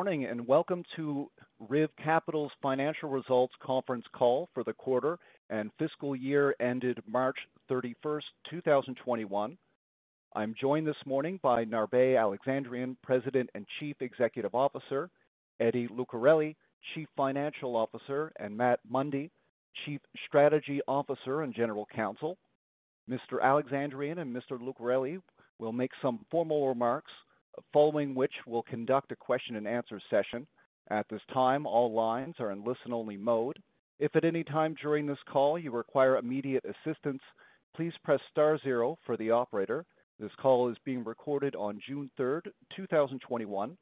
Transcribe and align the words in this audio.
Morning 0.00 0.24
and 0.24 0.46
welcome 0.46 0.82
to 0.96 1.30
RIV 1.68 1.88
Capital's 2.02 2.50
financial 2.62 3.10
results 3.10 3.52
conference 3.62 4.06
call 4.16 4.48
for 4.54 4.64
the 4.64 4.72
quarter 4.72 5.18
and 5.50 5.70
fiscal 5.78 6.16
year 6.16 6.54
ended 6.58 6.98
March 7.06 7.36
31st, 7.70 8.22
2021. 8.48 9.58
I'm 10.34 10.54
joined 10.58 10.86
this 10.86 10.96
morning 11.04 11.38
by 11.42 11.66
Narbeh 11.66 12.18
Alexandrian, 12.18 12.96
President 13.02 13.50
and 13.54 13.66
Chief 13.78 13.94
Executive 14.00 14.54
Officer, 14.54 15.10
Eddie 15.60 15.88
Lucarelli, 15.88 16.56
Chief 16.94 17.06
Financial 17.14 17.76
Officer, 17.76 18.32
and 18.40 18.56
Matt 18.56 18.80
Mundy, 18.88 19.30
Chief 19.84 20.00
Strategy 20.26 20.80
Officer 20.88 21.42
and 21.42 21.54
General 21.54 21.86
Counsel. 21.94 22.38
Mr. 23.06 23.42
Alexandrian 23.42 24.20
and 24.20 24.34
Mr. 24.34 24.58
Lucarelli 24.58 25.20
will 25.58 25.72
make 25.72 25.90
some 26.00 26.24
formal 26.30 26.68
remarks 26.68 27.12
following 27.72 28.14
which 28.14 28.32
we'll 28.46 28.62
conduct 28.62 29.12
a 29.12 29.16
question 29.16 29.56
and 29.56 29.66
answer 29.66 30.00
session. 30.10 30.46
At 30.90 31.06
this 31.08 31.22
time, 31.32 31.66
all 31.66 31.92
lines 31.92 32.34
are 32.38 32.50
in 32.50 32.64
listen-only 32.64 33.16
mode. 33.16 33.58
If 33.98 34.16
at 34.16 34.24
any 34.24 34.42
time 34.42 34.74
during 34.80 35.06
this 35.06 35.18
call 35.30 35.58
you 35.58 35.70
require 35.70 36.16
immediate 36.16 36.64
assistance, 36.64 37.22
please 37.76 37.92
press 38.02 38.20
star 38.30 38.58
zero 38.58 38.98
for 39.06 39.16
the 39.16 39.30
operator. 39.30 39.84
This 40.18 40.32
call 40.40 40.68
is 40.68 40.76
being 40.84 41.04
recorded 41.04 41.54
on 41.54 41.80
June 41.86 42.10
3rd, 42.18 42.48
2021. 42.76 43.76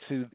To 0.09 0.25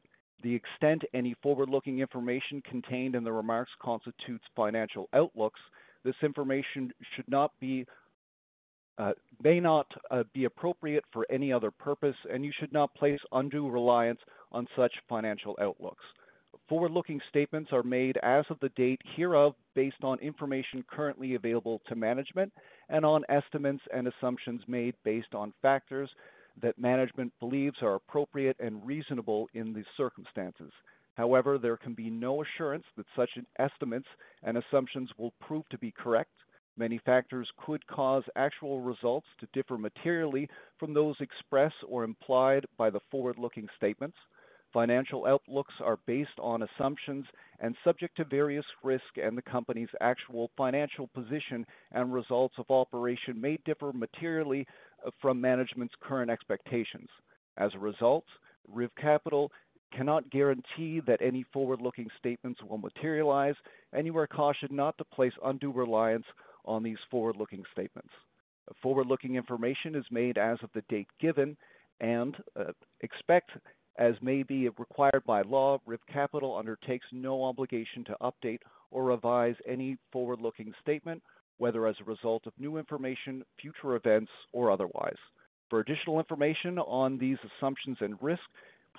the 0.43 0.53
extent 0.53 1.03
any 1.13 1.35
forward-looking 1.43 1.99
information 1.99 2.61
contained 2.69 3.15
in 3.15 3.23
the 3.23 3.31
remarks 3.31 3.71
constitutes 3.81 4.43
financial 4.55 5.09
outlooks, 5.13 5.59
this 6.03 6.15
information 6.23 6.91
uh, 8.97 9.11
may 9.43 9.59
not 9.59 9.87
uh, 10.11 10.23
be 10.33 10.45
appropriate 10.45 11.03
for 11.11 11.25
any 11.29 11.51
other 11.53 11.71
purpose, 11.71 12.15
and 12.31 12.43
you 12.43 12.51
should 12.59 12.73
not 12.73 12.93
place 12.95 13.19
undue 13.31 13.69
reliance 13.69 14.19
on 14.51 14.67
such 14.75 14.91
financial 15.07 15.57
outlooks. 15.61 16.03
Forward-looking 16.69 17.19
statements 17.27 17.71
are 17.73 17.81
made 17.81 18.17
as 18.17 18.45
of 18.51 18.59
the 18.59 18.69
date 18.69 19.01
hereof 19.15 19.55
based 19.73 20.03
on 20.03 20.19
information 20.19 20.85
currently 20.87 21.33
available 21.33 21.81
to 21.87 21.95
management 21.95 22.53
and 22.89 23.03
on 23.03 23.23
estimates 23.27 23.81
and 23.91 24.07
assumptions 24.07 24.61
made 24.67 24.93
based 25.03 25.33
on 25.33 25.51
factors 25.63 26.11
that 26.61 26.77
management 26.77 27.33
believes 27.39 27.77
are 27.81 27.95
appropriate 27.95 28.55
and 28.59 28.85
reasonable 28.85 29.49
in 29.55 29.73
the 29.73 29.83
circumstances. 29.97 30.71
However, 31.15 31.57
there 31.57 31.75
can 31.75 31.95
be 31.95 32.11
no 32.11 32.43
assurance 32.43 32.85
that 32.97 33.07
such 33.15 33.31
estimates 33.57 34.07
and 34.43 34.55
assumptions 34.55 35.09
will 35.17 35.33
prove 35.41 35.67
to 35.69 35.77
be 35.79 35.91
correct. 35.91 36.31
Many 36.77 36.99
factors 36.99 37.49
could 37.65 37.85
cause 37.87 38.23
actual 38.35 38.79
results 38.81 39.27
to 39.39 39.47
differ 39.53 39.79
materially 39.79 40.47
from 40.77 40.93
those 40.93 41.15
expressed 41.19 41.83
or 41.87 42.03
implied 42.03 42.67
by 42.77 42.91
the 42.91 43.01
forward-looking 43.09 43.67
statements. 43.75 44.17
Financial 44.71 45.25
outlooks 45.25 45.73
are 45.83 45.97
based 46.05 46.37
on 46.39 46.63
assumptions 46.63 47.25
and 47.59 47.75
subject 47.83 48.15
to 48.17 48.23
various 48.25 48.65
risks, 48.83 49.05
and 49.21 49.37
the 49.37 49.41
company's 49.41 49.89
actual 49.99 50.51
financial 50.55 51.07
position 51.07 51.65
and 51.91 52.13
results 52.13 52.55
of 52.59 52.69
operation 52.69 53.41
may 53.41 53.57
differ 53.65 53.91
materially 53.93 54.67
uh, 55.05 55.09
from 55.21 55.41
management's 55.41 55.95
current 56.01 56.29
expectations. 56.29 57.09
As 57.57 57.71
a 57.73 57.79
result, 57.79 58.25
RIV 58.73 58.89
Capital 59.01 59.51
cannot 59.91 60.29
guarantee 60.29 61.01
that 61.07 61.21
any 61.21 61.43
forward-looking 61.51 62.07
statements 62.19 62.61
will 62.61 62.77
materialize, 62.77 63.55
and 63.91 64.05
you 64.05 64.15
are 64.17 64.27
cautioned 64.27 64.71
not 64.71 64.95
to 64.99 65.03
place 65.03 65.33
undue 65.43 65.71
reliance 65.71 66.25
on 66.65 66.83
these 66.83 66.99
forward-looking 67.09 67.63
statements. 67.71 68.11
Forward-looking 68.83 69.35
information 69.35 69.95
is 69.95 70.05
made 70.11 70.37
as 70.37 70.59
of 70.61 70.69
the 70.75 70.83
date 70.89 71.07
given 71.19 71.57
and 72.01 72.35
uh, 72.57 72.71
except 73.01 73.51
as 73.99 74.15
may 74.21 74.43
be 74.43 74.69
required 74.69 75.23
by 75.27 75.41
law, 75.41 75.77
RIV 75.85 75.99
Capital 76.11 76.57
undertakes 76.57 77.05
no 77.11 77.43
obligation 77.43 78.05
to 78.05 78.15
update 78.21 78.61
or 78.91 79.03
revise 79.03 79.55
any 79.67 79.97
forward-looking 80.13 80.73
statement, 80.81 81.21
whether 81.57 81.85
as 81.85 81.97
a 81.99 82.09
result 82.09 82.47
of 82.47 82.53
new 82.57 82.77
information, 82.77 83.43
future 83.61 83.95
events, 83.95 84.31
or 84.53 84.71
otherwise. 84.71 85.17
For 85.69 85.81
additional 85.81 86.17
information 86.17 86.79
on 86.79 87.17
these 87.17 87.37
assumptions 87.59 87.97
and 87.99 88.15
risks, 88.21 88.45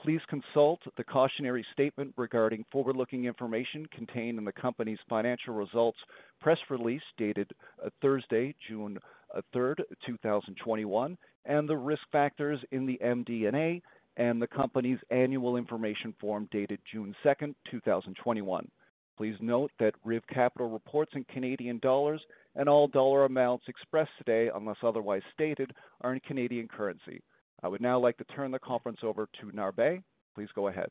please 0.05 0.21
consult 0.29 0.81
the 0.99 1.05
cautionary 1.05 1.65
statement 1.73 2.13
regarding 2.19 2.67
forward-looking 2.71 3.25
information 3.25 3.87
contained 3.97 4.39
in 4.39 4.45
the 4.45 4.53
company's 4.53 4.99
financial 5.09 5.55
results 5.55 5.99
press 6.41 6.59
release 6.69 7.03
dated 7.17 7.51
uh, 7.85 7.89
Thursday, 8.03 8.55
June 8.69 8.99
uh, 9.35 9.41
3rd, 9.55 9.81
2021, 10.07 11.17
and 11.47 11.69
the 11.69 11.77
risk 11.77 12.03
factors 12.13 12.61
in 12.71 12.85
the 12.85 12.99
MD&A 13.03 13.81
and 14.17 14.41
the 14.41 14.47
company's 14.47 14.99
annual 15.11 15.57
information 15.57 16.15
form 16.21 16.49
dated 16.51 16.81
June 16.91 17.15
2nd, 17.25 17.55
2021. 17.71 18.69
Please 19.17 19.37
note 19.41 19.71
that 19.79 19.95
RIV 20.07 20.23
Capital 20.33 20.71
reports 20.71 21.13
in 21.15 21.25
Canadian 21.25 21.79
dollars, 21.81 22.23
and 22.57 22.69
all 22.69 22.89
dollar 22.89 23.27
amounts 23.27 23.65
expressed 23.69 24.11
today, 24.19 24.51
unless 24.55 24.79
otherwise 24.83 25.23
stated, 25.35 25.73
are 26.01 26.15
in 26.15 26.21
Canadian 26.21 26.69
currency. 26.69 27.23
I 27.63 27.69
would 27.69 27.83
now 27.83 27.99
like 27.99 28.17
to 28.17 28.25
turn 28.25 28.51
the 28.51 28.59
conference 28.59 29.01
over 29.03 29.29
to 29.41 29.47
Narbeh. 29.55 30.03
Please 30.35 30.49
go 30.55 30.69
ahead. 30.69 30.89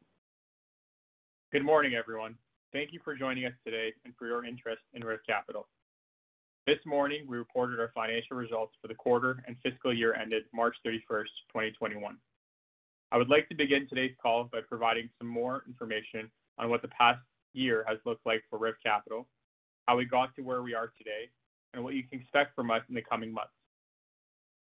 Good 1.51 1.65
morning, 1.65 1.95
everyone. 1.95 2.35
Thank 2.71 2.93
you 2.93 2.99
for 3.03 3.15
joining 3.15 3.45
us 3.45 3.53
today 3.65 3.93
and 4.05 4.13
for 4.17 4.27
your 4.27 4.45
interest 4.45 4.81
in 4.93 5.01
RIV 5.01 5.19
Capital. 5.27 5.67
This 6.67 6.77
morning, 6.85 7.25
we 7.27 7.37
reported 7.37 7.79
our 7.79 7.89
financial 7.95 8.37
results 8.37 8.75
for 8.79 8.87
the 8.87 8.93
quarter 8.93 9.43
and 9.47 9.55
fiscal 9.63 9.91
year 9.91 10.13
ended 10.13 10.43
March 10.53 10.75
31st, 10.85 11.33
2021. 11.49 12.15
I 13.11 13.17
would 13.17 13.29
like 13.29 13.49
to 13.49 13.55
begin 13.55 13.87
today's 13.87 14.13
call 14.21 14.49
by 14.51 14.59
providing 14.67 15.09
some 15.17 15.27
more 15.27 15.63
information 15.67 16.29
on 16.59 16.69
what 16.69 16.83
the 16.83 16.89
past 16.89 17.19
year 17.53 17.83
has 17.87 17.97
looked 18.05 18.23
like 18.25 18.43
for 18.49 18.59
RIV 18.59 18.73
Capital, 18.85 19.27
how 19.87 19.97
we 19.97 20.05
got 20.05 20.35
to 20.35 20.43
where 20.43 20.61
we 20.61 20.75
are 20.75 20.91
today, 20.95 21.29
and 21.73 21.83
what 21.83 21.95
you 21.95 22.03
can 22.03 22.19
expect 22.21 22.55
from 22.55 22.69
us 22.69 22.81
in 22.87 22.93
the 22.93 23.01
coming 23.01 23.33
months. 23.33 23.53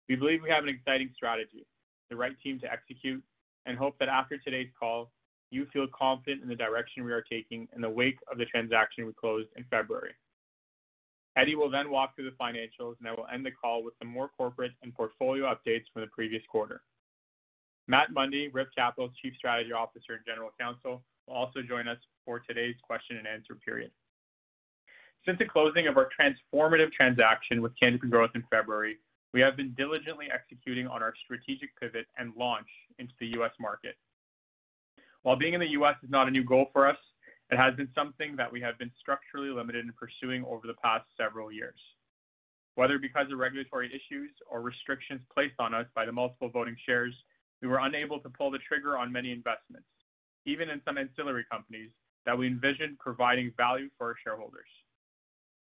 We 0.09 0.15
believe 0.15 0.43
we 0.45 0.51
have 0.51 0.63
an 0.63 0.71
exciting 0.71 1.11
strategy, 1.17 1.67
the 2.09 2.15
right 2.15 2.37
team 2.41 2.61
to 2.61 2.73
execute, 2.73 3.23
and 3.67 3.77
hope 3.77 3.99
that 3.99 4.09
after 4.09 4.39
today's 4.39 4.71
call, 4.79 5.11
you 5.51 5.67
feel 5.73 5.89
confident 5.89 6.43
in 6.43 6.49
the 6.49 6.55
direction 6.55 7.05
we 7.05 7.13
are 7.13 7.23
taking 7.23 7.67
in 7.75 7.81
the 7.81 7.91
wake 7.91 8.19
of 8.31 8.39
the 8.39 8.45
transaction 8.45 9.07
we 9.07 9.13
closed 9.13 9.49
in 9.57 9.65
February. 9.71 10.15
Eddie 11.37 11.57
will 11.57 11.71
then 11.71 11.91
walk 11.91 12.15
through 12.15 12.31
the 12.31 12.37
financials, 12.37 12.95
and 13.01 13.09
I 13.09 13.11
will 13.11 13.27
end 13.33 13.45
the 13.45 13.51
call 13.51 13.83
with 13.83 13.95
some 13.99 14.09
more 14.09 14.31
corporate 14.37 14.73
and 14.83 14.95
portfolio 14.95 15.47
updates 15.47 15.85
from 15.93 16.03
the 16.03 16.09
previous 16.13 16.43
quarter. 16.49 16.83
Matt 17.89 18.13
Mundy, 18.13 18.51
RIV 18.51 18.67
Capital's 18.77 19.13
Chief 19.23 19.35
Strategy 19.37 19.73
Officer 19.73 20.15
and 20.15 20.25
General 20.27 20.51
Counsel, 20.59 21.03
will 21.27 21.35
also 21.35 21.63
join 21.63 21.87
us 21.87 21.99
for 22.25 22.41
today's 22.41 22.75
question 22.83 23.17
and 23.17 23.27
answer 23.27 23.55
period. 23.55 23.91
Since 25.25 25.39
the 25.39 25.45
closing 25.45 25.87
of 25.87 25.97
our 25.97 26.09
transformative 26.09 26.93
transaction 26.93 27.63
with 27.63 27.73
Canopy 27.79 28.09
Growth 28.09 28.31
in 28.35 28.45
February, 28.51 28.97
we 29.33 29.41
have 29.41 29.57
been 29.57 29.75
diligently 29.77 30.27
executing 30.33 30.87
on 30.87 31.03
our 31.03 31.15
strategic 31.25 31.79
pivot 31.79 32.07
and 32.19 32.33
launch 32.37 32.69
into 32.99 33.13
the 33.21 33.27
U.S. 33.39 33.53
market. 33.61 33.97
While 35.23 35.37
being 35.37 35.55
in 35.55 35.61
the 35.61 35.71
U.S. 35.71 35.97
is 36.03 36.11
not 36.11 36.29
a 36.29 36.31
new 36.31 36.45
goal 36.45 36.67
for 36.73 36.89
us, 36.89 36.97
it 37.51 37.57
has 37.57 37.75
been 37.75 37.89
something 37.95 38.35
that 38.37 38.51
we 38.51 38.61
have 38.61 38.79
been 38.79 38.91
structurally 38.99 39.51
limited 39.51 39.85
in 39.85 39.93
pursuing 39.93 40.45
over 40.45 40.67
the 40.67 40.75
past 40.83 41.05
several 41.17 41.53
years. 41.53 41.79
Whether 42.75 42.99
because 42.99 43.31
of 43.33 43.39
regulatory 43.39 43.89
issues 43.89 44.31
or 44.51 44.61
restrictions 44.61 45.21
placed 45.33 45.55
on 45.59 45.75
us 45.75 45.87
by 45.95 46.05
the 46.05 46.13
multiple 46.13 46.49
voting 46.49 46.77
shares, 46.85 47.15
we 47.63 47.69
were 47.69 47.79
unable 47.81 48.21
to 48.21 48.29
pull 48.29 48.51
the 48.51 48.59
trigger 48.59 48.97
on 48.97 49.11
many 49.11 49.33
investments, 49.33 49.87
even 50.45 50.69
in 50.69 50.81
some 50.85 50.99
ancillary 50.99 51.45
companies 51.51 51.91
that 52.27 52.37
we 52.37 52.47
envisioned 52.47 52.99
providing 52.99 53.53
value 53.57 53.89
for 53.97 54.09
our 54.09 54.17
shareholders. 54.23 54.69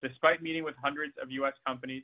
Despite 0.02 0.42
meeting 0.42 0.64
with 0.64 0.74
hundreds 0.82 1.14
of 1.22 1.30
U.S. 1.30 1.54
companies, 1.66 2.02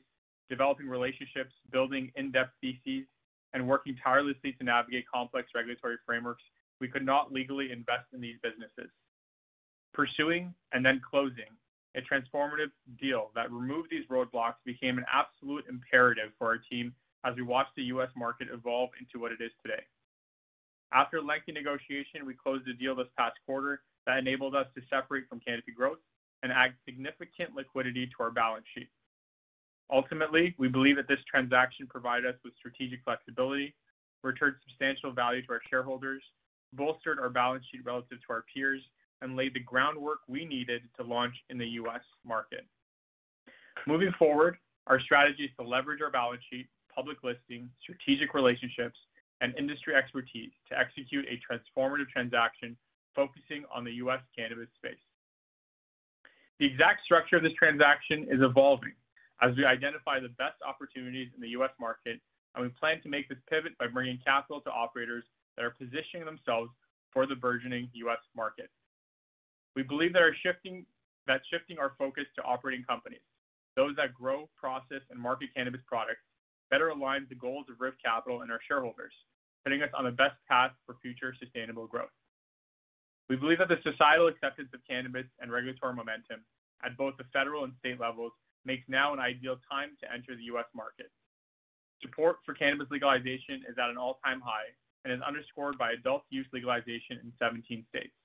developing 0.49 0.87
relationships, 0.87 1.53
building 1.71 2.11
in-depth 2.15 2.53
theses, 2.61 3.05
and 3.53 3.67
working 3.67 3.95
tirelessly 4.03 4.53
to 4.53 4.63
navigate 4.63 5.05
complex 5.13 5.49
regulatory 5.53 5.97
frameworks, 6.05 6.43
we 6.79 6.87
could 6.87 7.05
not 7.05 7.31
legally 7.31 7.71
invest 7.71 8.05
in 8.13 8.21
these 8.21 8.35
businesses. 8.41 8.91
Pursuing 9.93 10.53
and 10.71 10.83
then 10.83 11.01
closing 11.07 11.53
a 11.95 12.01
transformative 12.01 12.71
deal 12.99 13.29
that 13.35 13.51
removed 13.51 13.89
these 13.91 14.05
roadblocks 14.09 14.55
became 14.65 14.97
an 14.97 15.05
absolute 15.11 15.65
imperative 15.69 16.31
for 16.39 16.47
our 16.47 16.57
team 16.57 16.93
as 17.25 17.35
we 17.35 17.41
watched 17.41 17.75
the 17.75 17.83
U.S. 17.95 18.09
market 18.15 18.47
evolve 18.51 18.89
into 18.99 19.19
what 19.21 19.31
it 19.31 19.41
is 19.43 19.51
today. 19.61 19.81
After 20.93 21.21
lengthy 21.21 21.51
negotiation, 21.51 22.25
we 22.25 22.33
closed 22.33 22.67
a 22.67 22.73
deal 22.73 22.95
this 22.95 23.07
past 23.17 23.35
quarter 23.45 23.81
that 24.05 24.17
enabled 24.17 24.55
us 24.55 24.67
to 24.75 24.81
separate 24.89 25.27
from 25.29 25.39
Canopy 25.39 25.71
Growth 25.71 25.99
and 26.43 26.51
add 26.51 26.73
significant 26.85 27.55
liquidity 27.55 28.05
to 28.05 28.23
our 28.23 28.31
balance 28.31 28.65
sheet. 28.75 28.89
Ultimately, 29.91 30.55
we 30.57 30.67
believe 30.67 30.97
that 30.97 31.07
this 31.07 31.23
transaction 31.29 31.87
provided 31.87 32.25
us 32.25 32.39
with 32.43 32.53
strategic 32.57 33.03
flexibility, 33.03 33.73
returned 34.23 34.55
substantial 34.67 35.11
value 35.11 35.45
to 35.45 35.53
our 35.53 35.61
shareholders, 35.69 36.21
bolstered 36.73 37.19
our 37.19 37.29
balance 37.29 37.63
sheet 37.71 37.85
relative 37.85 38.19
to 38.19 38.33
our 38.33 38.45
peers, 38.53 38.81
and 39.21 39.35
laid 39.35 39.53
the 39.53 39.59
groundwork 39.59 40.19
we 40.27 40.45
needed 40.45 40.81
to 40.97 41.03
launch 41.03 41.33
in 41.49 41.57
the 41.57 41.67
U.S. 41.79 42.01
market. 42.25 42.65
Moving 43.87 44.11
forward, 44.19 44.57
our 44.87 44.99
strategy 44.99 45.43
is 45.45 45.51
to 45.59 45.65
leverage 45.65 46.01
our 46.01 46.11
balance 46.11 46.41
sheet, 46.51 46.67
public 46.95 47.17
listing, 47.23 47.69
strategic 47.81 48.33
relationships, 48.33 48.97
and 49.41 49.53
industry 49.57 49.95
expertise 49.95 50.51
to 50.69 50.77
execute 50.77 51.25
a 51.25 51.39
transformative 51.41 52.07
transaction 52.09 52.77
focusing 53.15 53.65
on 53.73 53.83
the 53.83 53.91
U.S. 54.05 54.21
cannabis 54.37 54.69
space. 54.75 55.01
The 56.59 56.65
exact 56.65 57.03
structure 57.03 57.37
of 57.37 57.43
this 57.43 57.53
transaction 57.53 58.27
is 58.31 58.41
evolving 58.41 58.93
as 59.41 59.55
we 59.57 59.65
identify 59.65 60.19
the 60.19 60.29
best 60.39 60.55
opportunities 60.65 61.29
in 61.35 61.41
the 61.41 61.49
U.S. 61.59 61.71
market, 61.79 62.21
and 62.55 62.63
we 62.63 62.69
plan 62.79 63.01
to 63.03 63.09
make 63.09 63.27
this 63.27 63.37
pivot 63.49 63.77
by 63.77 63.87
bringing 63.87 64.19
capital 64.25 64.61
to 64.61 64.71
operators 64.71 65.25
that 65.57 65.65
are 65.65 65.75
positioning 65.75 66.25
themselves 66.25 66.71
for 67.11 67.27
the 67.27 67.35
burgeoning 67.35 67.89
U.S. 67.93 68.21
market. 68.35 68.69
We 69.75 69.83
believe 69.83 70.13
that 70.13 70.21
our 70.21 70.35
shifting, 70.41 70.85
that 71.27 71.41
shifting 71.51 71.77
our 71.79 71.93
focus 71.97 72.25
to 72.35 72.43
operating 72.43 72.85
companies, 72.85 73.25
those 73.75 73.95
that 73.97 74.13
grow, 74.13 74.49
process, 74.55 75.01
and 75.09 75.19
market 75.19 75.49
cannabis 75.55 75.81
products, 75.87 76.21
better 76.69 76.91
aligns 76.93 77.29
the 77.29 77.35
goals 77.35 77.65
of 77.69 77.77
RIV 77.77 77.93
Capital 78.03 78.41
and 78.41 78.51
our 78.51 78.59
shareholders, 78.67 79.13
putting 79.63 79.81
us 79.81 79.89
on 79.97 80.05
the 80.05 80.11
best 80.11 80.35
path 80.49 80.71
for 80.85 80.95
future 81.01 81.33
sustainable 81.39 81.87
growth. 81.87 82.13
We 83.29 83.35
believe 83.35 83.59
that 83.59 83.69
the 83.69 83.81
societal 83.83 84.27
acceptance 84.27 84.69
of 84.73 84.81
cannabis 84.87 85.25
and 85.39 85.51
regulatory 85.51 85.95
momentum 85.95 86.43
at 86.83 86.97
both 86.97 87.15
the 87.17 87.23
federal 87.31 87.63
and 87.63 87.73
state 87.79 87.99
levels 87.99 88.33
makes 88.65 88.83
now 88.87 89.13
an 89.13 89.19
ideal 89.19 89.57
time 89.69 89.95
to 90.01 90.11
enter 90.11 90.35
the 90.35 90.51
U.S. 90.55 90.67
market. 90.75 91.11
Support 92.01 92.43
for 92.45 92.53
cannabis 92.53 92.87
legalization 92.91 93.63
is 93.67 93.77
at 93.79 93.89
an 93.89 93.97
all-time 93.97 94.41
high 94.43 94.75
and 95.03 95.13
is 95.13 95.23
underscored 95.25 95.77
by 95.77 95.91
adult 95.91 96.23
use 96.29 96.47
legalization 96.51 97.19
in 97.23 97.31
17 97.39 97.85
states. 97.89 98.15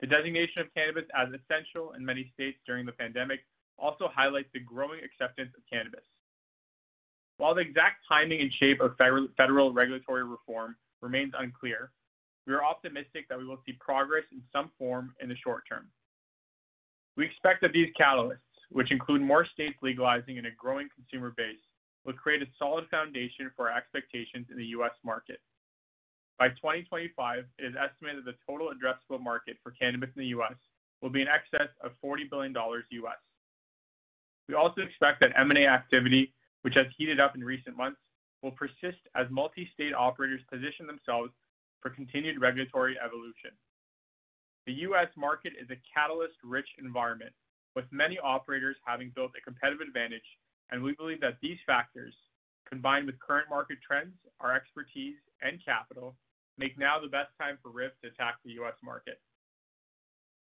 The 0.00 0.06
designation 0.06 0.62
of 0.62 0.74
cannabis 0.74 1.04
as 1.16 1.28
essential 1.34 1.94
in 1.94 2.04
many 2.04 2.30
states 2.34 2.58
during 2.66 2.86
the 2.86 2.92
pandemic 2.92 3.40
also 3.78 4.08
highlights 4.12 4.50
the 4.52 4.60
growing 4.60 5.00
acceptance 5.02 5.50
of 5.56 5.62
cannabis. 5.70 6.04
While 7.38 7.54
the 7.54 7.60
exact 7.60 8.04
timing 8.08 8.40
and 8.40 8.54
shape 8.54 8.80
of 8.80 8.96
federal 8.96 9.72
regulatory 9.72 10.24
reform 10.24 10.76
remains 11.02 11.32
unclear, 11.38 11.90
we 12.46 12.54
are 12.54 12.64
optimistic 12.64 13.28
that 13.28 13.38
we 13.38 13.44
will 13.44 13.60
see 13.66 13.72
progress 13.72 14.24
in 14.32 14.40
some 14.52 14.70
form 14.78 15.14
in 15.20 15.28
the 15.28 15.36
short 15.36 15.64
term. 15.68 15.88
We 17.16 17.26
expect 17.26 17.62
that 17.62 17.72
these 17.72 17.92
catalysts, 17.98 18.38
which 18.70 18.90
include 18.90 19.20
more 19.20 19.46
states 19.46 19.76
legalizing 19.82 20.38
and 20.38 20.46
a 20.46 20.50
growing 20.50 20.88
consumer 20.94 21.34
base, 21.36 21.58
will 22.04 22.12
create 22.12 22.42
a 22.42 22.46
solid 22.58 22.88
foundation 22.90 23.50
for 23.56 23.68
our 23.70 23.76
expectations 23.76 24.46
in 24.50 24.56
the 24.56 24.66
U.S. 24.78 24.92
market. 25.04 25.40
By 26.38 26.48
2025, 26.50 27.44
it 27.58 27.64
is 27.64 27.74
estimated 27.74 28.24
that 28.24 28.32
the 28.32 28.38
total 28.46 28.70
addressable 28.70 29.20
market 29.20 29.56
for 29.62 29.72
cannabis 29.72 30.10
in 30.14 30.20
the 30.20 30.28
U.S. 30.28 30.54
will 31.02 31.10
be 31.10 31.22
in 31.22 31.28
excess 31.28 31.68
of 31.82 31.92
$40 32.04 32.30
billion. 32.30 32.54
U.S. 32.54 33.16
We 34.48 34.54
also 34.54 34.82
expect 34.82 35.20
that 35.20 35.32
M&A 35.36 35.66
activity, 35.66 36.32
which 36.66 36.74
has 36.74 36.90
heated 36.98 37.20
up 37.20 37.36
in 37.36 37.44
recent 37.44 37.76
months, 37.76 38.00
will 38.42 38.50
persist 38.50 38.98
as 39.14 39.30
multi-state 39.30 39.94
operators 39.94 40.42
position 40.50 40.84
themselves 40.84 41.30
for 41.80 41.94
continued 41.94 42.40
regulatory 42.40 42.98
evolution. 42.98 43.54
The 44.66 44.72
U.S. 44.90 45.06
market 45.16 45.52
is 45.54 45.70
a 45.70 45.78
catalyst-rich 45.94 46.66
environment, 46.82 47.30
with 47.76 47.84
many 47.92 48.18
operators 48.18 48.74
having 48.84 49.12
built 49.14 49.30
a 49.38 49.46
competitive 49.46 49.78
advantage, 49.78 50.26
and 50.72 50.82
we 50.82 50.92
believe 50.98 51.20
that 51.20 51.38
these 51.40 51.62
factors, 51.70 52.12
combined 52.68 53.06
with 53.06 53.14
current 53.20 53.46
market 53.48 53.78
trends, 53.78 54.18
our 54.40 54.52
expertise, 54.52 55.14
and 55.42 55.64
capital, 55.64 56.16
make 56.58 56.76
now 56.76 56.98
the 56.98 57.06
best 57.06 57.30
time 57.38 57.58
for 57.62 57.70
RIV 57.70 57.94
to 58.02 58.10
attack 58.10 58.42
the 58.44 58.58
U.S. 58.58 58.74
market. 58.82 59.20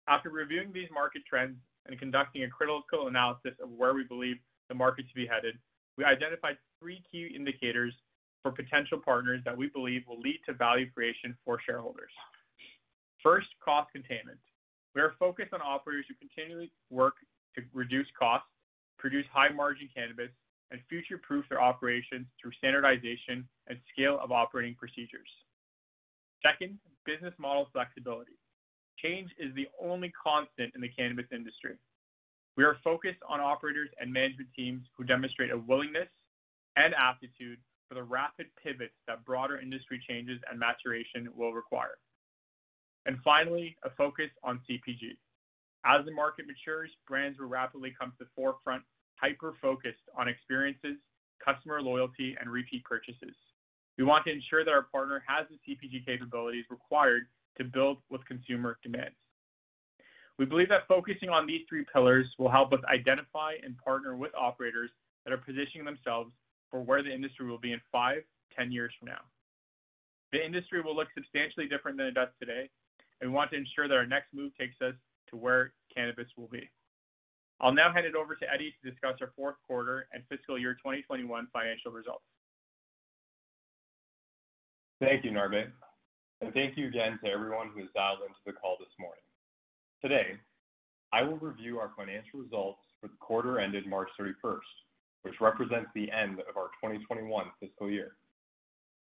After 0.08 0.30
reviewing 0.30 0.72
these 0.72 0.90
market 0.92 1.22
trends 1.30 1.54
and 1.86 1.96
conducting 1.96 2.42
a 2.42 2.50
critical 2.50 3.06
analysis 3.06 3.54
of 3.62 3.70
where 3.70 3.94
we 3.94 4.02
believe 4.02 4.42
the 4.68 4.74
market 4.74 5.06
to 5.06 5.14
be 5.14 5.24
headed, 5.24 5.54
we 5.98 6.04
identified 6.04 6.56
three 6.80 7.02
key 7.10 7.28
indicators 7.34 7.92
for 8.42 8.52
potential 8.52 8.98
partners 9.04 9.42
that 9.44 9.56
we 9.56 9.66
believe 9.66 10.02
will 10.06 10.20
lead 10.20 10.38
to 10.46 10.54
value 10.54 10.88
creation 10.90 11.36
for 11.44 11.58
shareholders. 11.66 12.12
First, 13.20 13.48
cost 13.62 13.90
containment. 13.92 14.38
We 14.94 15.02
are 15.02 15.14
focused 15.18 15.52
on 15.52 15.60
operators 15.60 16.06
who 16.08 16.14
continually 16.14 16.70
work 16.88 17.14
to 17.56 17.62
reduce 17.74 18.06
costs, 18.16 18.46
produce 18.96 19.26
high-margin 19.32 19.90
cannabis, 19.94 20.30
and 20.70 20.80
future-proof 20.88 21.44
their 21.48 21.60
operations 21.60 22.26
through 22.40 22.52
standardization 22.58 23.48
and 23.66 23.78
scale 23.92 24.20
of 24.22 24.30
operating 24.30 24.76
procedures. 24.76 25.28
Second, 26.46 26.78
business 27.06 27.34
model 27.38 27.68
flexibility. 27.72 28.38
Change 29.02 29.30
is 29.38 29.52
the 29.54 29.66
only 29.82 30.12
constant 30.14 30.72
in 30.74 30.80
the 30.80 30.88
cannabis 30.88 31.26
industry. 31.32 31.74
We 32.58 32.64
are 32.64 32.76
focused 32.82 33.22
on 33.28 33.38
operators 33.38 33.88
and 34.00 34.12
management 34.12 34.48
teams 34.56 34.82
who 34.96 35.04
demonstrate 35.04 35.52
a 35.52 35.58
willingness 35.58 36.10
and 36.74 36.92
aptitude 36.98 37.60
for 37.88 37.94
the 37.94 38.02
rapid 38.02 38.46
pivots 38.60 38.98
that 39.06 39.24
broader 39.24 39.60
industry 39.60 40.02
changes 40.08 40.40
and 40.50 40.58
maturation 40.58 41.28
will 41.36 41.52
require. 41.52 42.02
And 43.06 43.18
Finally, 43.22 43.76
a 43.84 43.90
focus 43.90 44.30
on 44.42 44.60
CPG. 44.68 45.16
As 45.86 46.04
the 46.04 46.10
market 46.10 46.46
matures, 46.48 46.90
brands 47.06 47.38
will 47.38 47.46
rapidly 47.46 47.94
come 47.96 48.10
to 48.10 48.24
the 48.24 48.30
forefront, 48.34 48.82
hyper-focused 49.22 50.10
on 50.18 50.26
experiences, 50.26 50.96
customer 51.38 51.80
loyalty, 51.80 52.36
and 52.40 52.50
repeat 52.50 52.82
purchases. 52.82 53.36
We 53.98 54.02
want 54.02 54.24
to 54.24 54.32
ensure 54.32 54.64
that 54.64 54.74
our 54.74 54.88
partner 54.90 55.22
has 55.28 55.46
the 55.46 55.62
CPG 55.62 56.04
capabilities 56.04 56.64
required 56.70 57.28
to 57.58 57.64
build 57.64 57.98
with 58.10 58.26
consumer 58.26 58.78
demands. 58.82 59.14
We 60.38 60.44
believe 60.44 60.68
that 60.68 60.86
focusing 60.86 61.28
on 61.28 61.46
these 61.46 61.62
three 61.68 61.84
pillars 61.92 62.26
will 62.38 62.50
help 62.50 62.72
us 62.72 62.78
identify 62.92 63.54
and 63.62 63.76
partner 63.78 64.16
with 64.16 64.32
operators 64.38 64.90
that 65.24 65.32
are 65.32 65.38
positioning 65.38 65.84
themselves 65.84 66.32
for 66.70 66.80
where 66.80 67.02
the 67.02 67.12
industry 67.12 67.46
will 67.48 67.58
be 67.58 67.72
in 67.72 67.80
five, 67.90 68.22
10 68.56 68.70
years 68.70 68.92
from 68.98 69.08
now. 69.08 69.20
The 70.32 70.44
industry 70.44 70.80
will 70.80 70.94
look 70.94 71.08
substantially 71.14 71.66
different 71.66 71.96
than 71.96 72.06
it 72.06 72.14
does 72.14 72.28
today, 72.38 72.70
and 73.20 73.30
we 73.30 73.34
want 73.34 73.50
to 73.50 73.56
ensure 73.56 73.88
that 73.88 73.94
our 73.94 74.06
next 74.06 74.32
move 74.32 74.52
takes 74.56 74.76
us 74.80 74.94
to 75.30 75.36
where 75.36 75.72
cannabis 75.94 76.28
will 76.36 76.48
be. 76.48 76.70
I'll 77.60 77.74
now 77.74 77.92
hand 77.92 78.06
it 78.06 78.14
over 78.14 78.36
to 78.36 78.46
Eddie 78.52 78.72
to 78.82 78.90
discuss 78.90 79.16
our 79.20 79.32
fourth 79.34 79.56
quarter 79.66 80.06
and 80.12 80.22
fiscal 80.28 80.58
year 80.58 80.74
2021 80.74 81.48
financial 81.52 81.90
results. 81.90 82.22
Thank 85.00 85.24
you, 85.24 85.32
Narbeh. 85.32 85.66
And 86.40 86.52
thank 86.54 86.76
you 86.76 86.86
again 86.86 87.18
to 87.24 87.30
everyone 87.30 87.70
who 87.74 87.80
has 87.80 87.88
dialed 87.94 88.20
into 88.22 88.38
the 88.46 88.52
call 88.52 88.76
this 88.78 88.94
morning. 89.00 89.22
Today, 90.00 90.38
I 91.12 91.22
will 91.22 91.38
review 91.38 91.80
our 91.80 91.90
financial 91.96 92.38
results 92.38 92.78
for 93.00 93.08
the 93.08 93.16
quarter 93.18 93.58
ended 93.58 93.84
March 93.84 94.08
31st, 94.20 94.60
which 95.22 95.40
represents 95.40 95.90
the 95.92 96.08
end 96.12 96.38
of 96.38 96.56
our 96.56 96.70
2021 96.78 97.46
fiscal 97.58 97.90
year. 97.90 98.12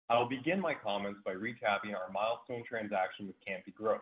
I 0.10 0.18
will 0.18 0.28
begin 0.28 0.60
my 0.60 0.74
comments 0.74 1.20
by 1.24 1.34
recapping 1.34 1.94
our 1.94 2.12
milestone 2.12 2.64
transaction 2.68 3.28
with 3.28 3.36
Canopy 3.46 3.72
Growth, 3.78 4.02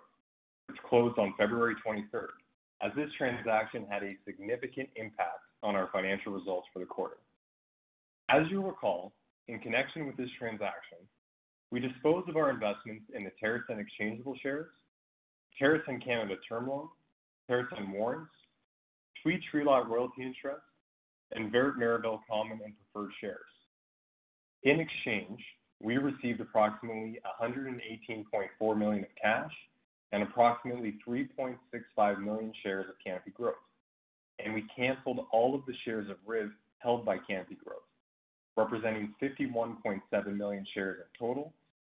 which 0.67 0.77
closed 0.89 1.19
on 1.19 1.33
February 1.37 1.75
23rd, 1.85 2.39
as 2.81 2.93
this 2.95 3.09
transaction 3.17 3.85
had 3.89 4.03
a 4.03 4.15
significant 4.25 4.87
impact 4.95 5.43
on 5.61 5.75
our 5.75 5.89
financial 5.91 6.31
results 6.31 6.67
for 6.71 6.79
the 6.79 6.85
quarter. 6.85 7.17
As 8.29 8.43
you'll 8.49 8.63
recall, 8.63 9.11
in 9.49 9.59
connection 9.59 10.07
with 10.07 10.15
this 10.15 10.29
transaction, 10.39 10.99
we 11.71 11.81
disposed 11.81 12.29
of 12.29 12.37
our 12.37 12.49
investments 12.49 13.03
in 13.13 13.25
the 13.25 13.31
TerrAscend 13.43 13.81
exchangeable 13.81 14.37
shares, 14.41 14.71
TerrAscend 15.61 16.03
Canada 16.03 16.35
term 16.47 16.67
loan, 16.67 16.89
TerrAscend 17.49 17.91
warrants, 17.91 18.31
Tweed 19.21 19.41
Tree 19.51 19.63
Lot 19.63 19.89
royalty 19.89 20.21
interest, 20.21 20.61
and 21.33 21.51
Vert 21.51 21.77
Mirabel 21.77 22.21
common 22.29 22.59
and 22.63 22.73
preferred 22.93 23.11
shares. 23.19 23.37
In 24.63 24.79
exchange, 24.79 25.39
we 25.81 25.97
received 25.97 26.41
approximately 26.41 27.19
118.4 27.41 28.77
million 28.77 29.03
of 29.03 29.09
cash 29.21 29.51
and 30.11 30.23
approximately 30.23 30.95
3.65 31.07 32.23
million 32.23 32.51
shares 32.63 32.85
of 32.89 32.95
Canopy 33.03 33.31
Growth, 33.31 33.55
and 34.43 34.53
we 34.53 34.65
canceled 34.75 35.19
all 35.31 35.55
of 35.55 35.65
the 35.65 35.73
shares 35.85 36.09
of 36.09 36.17
RIV 36.27 36.51
held 36.79 37.05
by 37.05 37.17
Canopy 37.17 37.57
Growth, 37.63 37.79
representing 38.57 39.13
51.7 39.21 40.37
million 40.37 40.65
shares 40.73 40.99
in 40.99 41.27
total, 41.27 41.53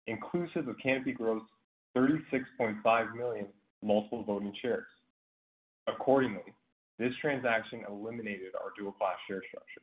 inclusive 0.08 0.68
of 0.68 0.76
Canopy 0.84 1.14
Growth's 1.14 1.46
36.5 1.96 3.16
million 3.16 3.48
multiple 3.84 4.24
voting 4.24 4.54
shares. 4.62 4.88
Accordingly, 5.88 6.54
this 7.00 7.14
transaction 7.20 7.82
eliminated 7.90 8.54
our 8.56 8.72
dual-class 8.78 9.18
share 9.28 9.42
structure. 9.50 9.82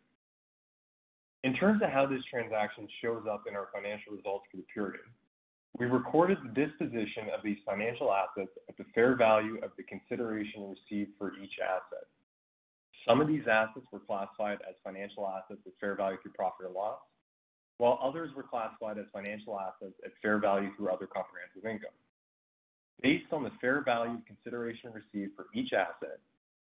In 1.45 1.55
terms 1.55 1.83
of 1.83 1.91
how 1.91 2.07
this 2.07 2.23
transaction 2.31 2.89
shows 3.03 3.25
up 3.31 3.45
in 3.49 3.55
our 3.55 3.69
financial 3.73 4.15
results 4.15 4.47
for 4.51 4.57
the 4.57 4.67
period, 4.73 5.07
we 5.79 5.87
recorded 5.87 6.39
the 6.43 6.55
disposition 6.55 7.31
of 7.37 7.43
these 7.45 7.59
financial 7.65 8.13
assets 8.13 8.51
at 8.69 8.77
the 8.77 8.85
fair 8.95 9.17
value 9.17 9.59
of 9.63 9.71
the 9.77 9.85
consideration 9.85 10.75
received 10.75 11.13
for 11.19 11.35
each 11.39 11.55
asset. 11.63 12.07
Some 13.07 13.21
of 13.21 13.29
these 13.29 13.47
assets 13.51 13.87
were 13.93 14.01
classified 14.01 14.59
as 14.69 14.75
financial 14.83 15.29
assets 15.29 15.61
at 15.67 15.73
fair 15.79 15.95
value 15.95 16.19
through 16.23 16.33
profit 16.33 16.67
or 16.67 16.71
loss, 16.71 16.99
while 17.79 17.99
others 18.03 18.31
were 18.37 18.43
classified 18.43 18.99
as 18.99 19.07
financial 19.13 19.59
assets 19.59 19.95
at 20.05 20.13
fair 20.21 20.39
value 20.39 20.71
through 20.77 20.91
other 20.91 21.07
comprehensive 21.07 21.65
income. 21.65 21.95
Based 23.01 23.33
on 23.33 23.45
the 23.45 23.53
fair 23.61 23.83
value 23.85 24.19
consideration 24.27 24.91
received 24.93 25.33
for 25.37 25.47
each 25.55 25.73
asset, 25.73 26.19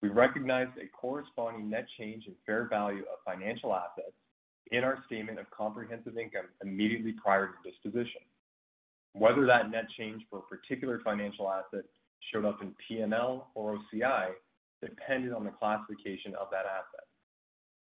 we 0.03 0.09
recognized 0.09 0.77
a 0.79 0.89
corresponding 0.89 1.71
net 1.71 1.87
change 1.99 2.27
in 2.27 2.35
fair 2.45 2.69
value 2.69 3.03
of 3.03 3.23
financial 3.25 3.75
assets 3.75 4.15
in 4.73 4.83
our 4.83 4.99
statement 5.07 5.39
of 5.39 5.49
comprehensive 5.51 6.19
income 6.19 6.47
immediately 6.63 7.13
prior 7.13 7.49
to 7.49 7.71
disposition. 7.71 8.21
Whether 9.13 9.47
that 9.47 9.71
net 9.71 9.87
change 9.97 10.23
for 10.29 10.41
a 10.41 10.43
particular 10.43 11.01
financial 11.05 11.51
asset 11.51 11.85
showed 12.33 12.45
up 12.45 12.61
in 12.61 12.75
P&L 12.87 13.49
or 13.55 13.79
OCI 13.79 14.31
depended 14.83 15.33
on 15.33 15.45
the 15.45 15.51
classification 15.51 16.35
of 16.35 16.49
that 16.51 16.67
asset. 16.67 17.06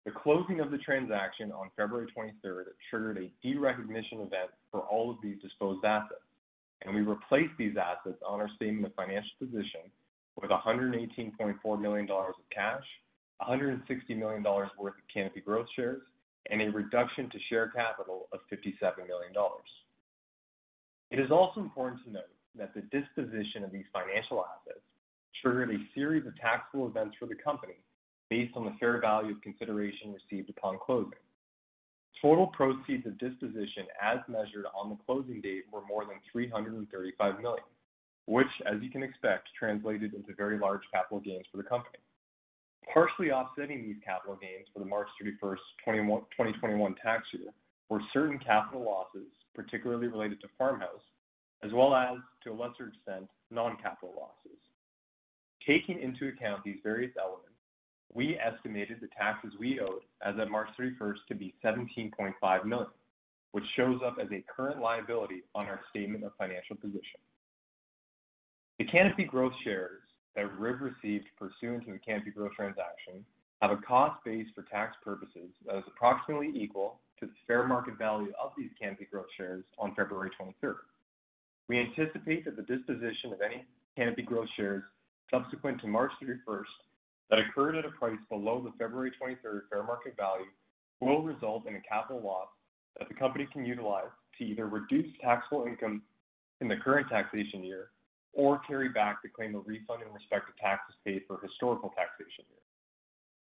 The 0.06 0.12
closing 0.12 0.60
of 0.60 0.70
the 0.70 0.78
transaction 0.80 1.52
on 1.54 1.72
February 1.78 2.08
23rd 2.18 2.66
triggered 2.90 3.18
a 3.18 3.32
derecognition 3.48 4.20
event 4.20 4.52
for 4.70 4.82
all 4.82 5.10
of 5.10 5.18
these 5.24 5.42
disposed 5.42 5.86
assets, 5.86 6.28
and 6.82 6.94
we 6.94 7.02
replaced 7.02 7.54
these 7.58 7.76
assets 7.78 8.22
on 8.28 8.42
our 8.42 8.50
statement 8.56 8.86
of 8.86 8.94
financial 8.96 9.32
position 9.40 9.88
with 10.42 10.52
118.4 10.52 11.82
million 11.82 12.06
dollars 12.06 12.36
of 12.38 12.50
cash, 12.54 12.84
160 13.38 14.14
million 14.16 14.44
dollars 14.44 14.70
worth 14.78 14.96
of 14.96 15.08
Canopy 15.14 15.40
Growth 15.40 15.68
shares, 15.74 16.02
and 16.50 16.62
a 16.62 16.70
reduction 16.72 17.30
to 17.30 17.40
share 17.50 17.70
capital 17.70 18.28
of 18.34 18.42
57 18.50 19.08
million 19.08 19.32
dollars. 19.32 19.72
It 21.12 21.20
is 21.20 21.32
also 21.32 21.62
important 21.62 22.04
to 22.04 22.12
note 22.12 22.34
that 22.58 22.74
the 22.74 22.82
disposition 22.92 23.64
of 23.64 23.72
these 23.72 23.86
financial 23.94 24.44
assets 24.44 24.84
triggered 25.42 25.72
a 25.72 25.78
series 25.96 26.28
of 26.28 26.36
taxable 26.38 26.88
events 26.88 27.16
for 27.18 27.26
the 27.26 27.36
company 27.36 27.76
based 28.34 28.58
on 28.58 28.66
the 28.66 28.74
fair 28.80 29.00
value 29.00 29.36
of 29.36 29.42
consideration 29.42 30.12
received 30.12 30.50
upon 30.50 30.80
closing. 30.84 31.22
Total 32.20 32.48
proceeds 32.48 33.06
of 33.06 33.16
disposition 33.20 33.86
as 34.02 34.18
measured 34.28 34.66
on 34.74 34.90
the 34.90 34.98
closing 35.06 35.40
date 35.40 35.66
were 35.72 35.86
more 35.86 36.04
than 36.04 36.18
335 36.32 37.40
million, 37.40 37.64
which, 38.26 38.48
as 38.66 38.82
you 38.82 38.90
can 38.90 39.04
expect, 39.04 39.50
translated 39.60 40.16
into 40.16 40.34
very 40.34 40.58
large 40.58 40.82
capital 40.92 41.20
gains 41.20 41.46
for 41.52 41.58
the 41.58 41.70
company. 41.70 42.00
Partially 42.92 43.30
offsetting 43.30 43.84
these 43.84 44.02
capital 44.04 44.36
gains 44.42 44.66
for 44.74 44.80
the 44.80 44.90
March 44.90 45.10
31st, 45.22 45.62
2021 45.86 46.96
tax 47.04 47.26
year 47.34 47.54
were 47.90 48.02
certain 48.14 48.40
capital 48.40 48.84
losses, 48.84 49.30
particularly 49.54 50.08
related 50.08 50.42
to 50.42 50.48
Farmhouse, 50.58 51.06
as 51.64 51.72
well 51.72 51.94
as, 51.94 52.18
to 52.44 52.50
a 52.50 52.56
lesser 52.56 52.88
extent, 52.88 53.30
non-capital 53.52 54.16
losses. 54.18 54.58
Taking 55.68 56.02
into 56.02 56.30
account 56.30 56.64
these 56.64 56.80
various 56.82 57.12
elements, 57.22 57.53
we 58.14 58.38
estimated 58.38 58.98
the 59.02 59.08
taxes 59.18 59.54
we 59.60 59.80
owed 59.80 60.04
as 60.26 60.36
of 60.40 60.52
March 60.52 60.70
31st 60.80 61.18
to 61.28 61.36
be 61.36 61.54
17.5 61.64 62.66
million, 62.66 62.88
which 63.52 63.64
shows 63.76 64.00
up 64.06 64.18
as 64.22 64.28
a 64.32 64.44
current 64.54 64.80
liability 64.80 65.44
on 65.56 65.66
our 65.66 65.80
statement 65.90 66.24
of 66.24 66.32
financial 66.38 66.76
position. 66.76 67.20
The 68.80 68.86
Canopy 68.86 69.24
Growth 69.26 69.54
shares 69.64 70.02
that 70.36 70.46
RIV 70.60 70.82
received 70.82 71.26
pursuant 71.38 71.86
to 71.86 71.94
the 71.94 72.00
Canopy 72.00 72.32
Growth 72.32 72.54
transaction 72.54 73.24
have 73.62 73.72
a 73.72 73.78
cost 73.78 74.24
base 74.26 74.48
for 74.54 74.64
tax 74.64 74.96
purposes 75.04 75.50
that 75.66 75.78
is 75.78 75.84
approximately 75.88 76.52
equal 76.54 77.00
to 77.20 77.28
the 77.28 77.34
fair 77.48 77.68
market 77.68 77.98
value 77.98 78.34
of 78.42 78.52
these 78.58 78.70
Canopy 78.80 79.08
Growth 79.10 79.28
shares 79.38 79.64
on 79.78 79.96
February 79.96 80.32
23rd. 80.40 80.76
We 81.70 81.80
anticipate 81.80 82.46
that 82.46 82.58
the 82.58 82.64
disposition 82.64 83.32
of 83.32 83.42
any 83.42 83.64
Canopy 83.96 84.24
Growth 84.24 84.50
shares 84.58 84.84
subsequent 85.32 85.80
to 85.82 85.88
March 85.88 86.12
31st 86.22 86.64
that 87.30 87.40
occurred 87.40 87.76
at 87.76 87.86
a 87.86 87.90
price 87.90 88.20
below 88.30 88.62
the 88.62 88.72
February 88.78 89.12
23rd 89.22 89.62
fair 89.70 89.84
market 89.84 90.16
value 90.18 90.52
will 91.02 91.22
result 91.22 91.68
in 91.68 91.76
a 91.76 91.82
capital 91.82 92.22
loss 92.22 92.48
that 92.98 93.08
the 93.08 93.16
company 93.16 93.48
can 93.52 93.66
utilize 93.66 94.12
to 94.38 94.46
either 94.46 94.68
reduce 94.68 95.08
taxable 95.22 95.66
income 95.66 96.02
in 96.62 96.68
the 96.68 96.78
current 96.78 97.08
taxation 97.10 97.64
year 97.64 97.90
or 98.34 98.60
carry 98.68 98.90
back 98.90 99.22
to 99.22 99.30
claim 99.30 99.56
a 99.56 99.60
refund 99.60 100.02
in 100.02 100.14
respect 100.14 100.46
to 100.48 100.62
taxes 100.62 100.96
paid 101.06 101.22
for 101.28 101.40
historical 101.42 101.90
taxation 101.90 102.46
year. 102.50 102.64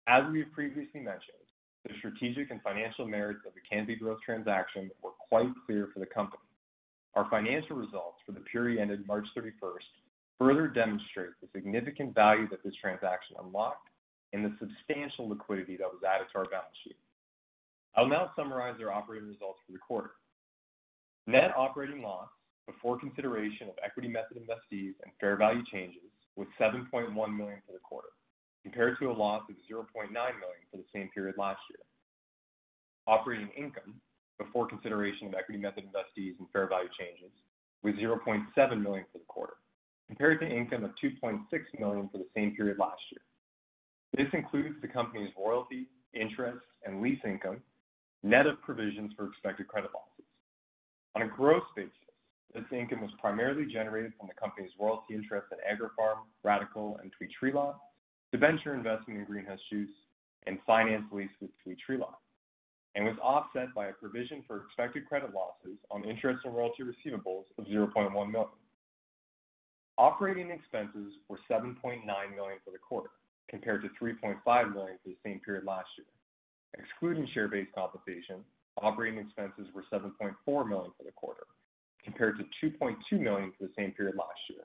As 0.08 0.30
we 0.32 0.40
have 0.40 0.52
previously 0.52 1.00
mentioned, 1.00 1.40
the 1.86 1.94
strategic 2.00 2.52
and 2.52 2.62
financial 2.62 3.08
merits 3.08 3.42
of 3.48 3.54
the 3.54 3.62
Canopy 3.70 3.96
Growth 3.96 4.20
transaction 4.26 4.92
were 5.02 5.16
quite 5.30 5.52
clear 5.66 5.90
for 5.94 6.00
the 6.00 6.06
company. 6.06 6.44
Our 7.16 7.30
financial 7.30 7.76
results 7.76 8.20
for 8.26 8.32
the 8.32 8.42
period 8.42 8.82
ended 8.82 9.06
March 9.08 9.28
31st 9.38 9.88
further 10.44 10.68
demonstrate 10.68 11.32
the 11.40 11.48
significant 11.56 12.14
value 12.14 12.50
that 12.50 12.62
this 12.64 12.76
transaction 12.82 13.38
unlocked 13.40 13.88
and 14.34 14.44
the 14.44 14.52
substantial 14.60 15.30
liquidity 15.30 15.78
that 15.78 15.88
was 15.88 16.04
added 16.04 16.28
to 16.32 16.38
our 16.40 16.50
balance 16.52 16.76
sheet. 16.84 17.00
I'll 17.96 18.12
now 18.12 18.32
summarize 18.36 18.76
our 18.82 18.92
operating 18.92 19.30
results 19.30 19.60
for 19.66 19.72
the 19.72 19.80
quarter. 19.80 20.12
Net 21.28 21.56
operating 21.56 22.02
loss 22.02 22.28
before 22.68 23.00
consideration 23.00 23.70
of 23.70 23.76
equity 23.86 24.10
method 24.10 24.36
investees 24.36 25.00
and 25.04 25.16
fair 25.22 25.38
value 25.38 25.64
changes 25.72 26.12
was 26.36 26.48
7.1 26.60 27.14
million 27.16 27.62
for 27.66 27.72
the 27.72 27.80
quarter, 27.80 28.12
compared 28.64 29.00
to 29.00 29.12
a 29.12 29.16
loss 29.16 29.44
of 29.50 29.56
0.9 29.64 30.12
million 30.12 30.64
for 30.72 30.78
the 30.78 30.90
same 30.94 31.08
period 31.14 31.36
last 31.38 31.62
year. 31.70 31.80
Operating 33.08 33.50
income 33.56 33.96
before 34.38 34.68
consideration 34.68 35.28
of 35.28 35.36
equity 35.36 35.60
method 35.60 35.86
investees 35.86 36.36
and 36.40 36.50
fair 36.52 36.68
value 36.68 36.90
changes 37.00 37.32
was 37.84 37.94
0.7 37.96 38.44
million 38.82 39.06
for 39.12 39.20
the 39.20 39.28
quarter, 39.28 39.56
compared 40.14 40.40
to 40.40 40.46
income 40.46 40.84
of 40.84 40.92
2.6 41.04 41.40
million 41.80 42.08
for 42.12 42.20
the 42.20 42.28
same 42.36 42.56
period 42.56 42.78
last 42.78 43.02
year. 43.12 43.22
This 44.16 44.32
includes 44.32 44.76
the 44.80 44.88
company's 44.88 45.32
royalty, 45.36 45.88
interest, 46.14 46.62
and 46.86 47.02
lease 47.02 47.18
income, 47.26 47.58
net 48.22 48.46
of 48.46 48.62
provisions 48.62 49.12
for 49.18 49.26
expected 49.26 49.68
credit 49.68 49.90
losses. 49.92 50.30
On 51.16 51.24
a 51.24 51.28
gross 51.28 51.64
basis, 51.76 51.92
this 52.54 52.64
income 52.72 53.02
was 53.02 53.10
primarily 53.20 53.66
generated 53.66 54.14
from 54.16 54.28
the 54.28 54.36
company's 54.36 54.70
royalty 54.80 55.16
interest 55.16 55.48
in 55.52 55.58
Agrifarm, 55.66 56.22
Radicle, 56.46 57.02
and 57.02 57.12
Tweed 57.18 57.32
Tree 57.40 57.52
Lot, 57.52 57.80
debenture 58.32 58.76
investment 58.76 59.20
in 59.20 59.26
Greenhouse 59.26 59.58
Juice, 59.72 59.90
and 60.46 60.60
finance 60.68 61.06
lease 61.12 61.34
with 61.42 61.50
Tweed 61.64 61.80
Tree 61.84 61.98
Lot, 61.98 62.20
and 62.94 63.04
was 63.04 63.18
offset 63.20 63.74
by 63.74 63.88
a 63.88 63.94
provision 63.94 64.44
for 64.46 64.58
expected 64.58 65.08
credit 65.08 65.34
losses 65.34 65.80
on 65.90 66.06
interest 66.06 66.46
and 66.46 66.56
royalty 66.56 66.84
receivables 66.84 67.46
of 67.58 67.66
0.1 67.66 68.14
million. 68.14 68.48
Operating 69.98 70.50
expenses 70.50 71.14
were 71.30 71.40
7.9 71.50 72.04
million 72.06 72.60
for 72.66 72.72
the 72.72 72.80
quarter, 72.80 73.10
compared 73.50 73.84
to 73.84 73.90
3.5 74.04 74.74
million 74.74 74.98
for 75.04 75.10
the 75.10 75.18
same 75.24 75.40
period 75.40 75.66
last 75.66 75.88
year. 75.98 76.08
Excluding 76.78 77.28
share-based 77.34 77.72
compensation, 77.76 78.44
operating 78.82 79.20
expenses 79.20 79.68
were 79.76 79.84
7.4 79.94 80.68
million 80.68 80.92
for 80.98 81.04
the 81.04 81.12
quarter, 81.12 81.46
compared 82.04 82.40
to 82.40 82.46
2.2 82.66 82.98
million 83.20 83.52
for 83.58 83.68
the 83.68 83.74
same 83.78 83.92
period 83.92 84.16
last 84.16 84.40
year. 84.50 84.64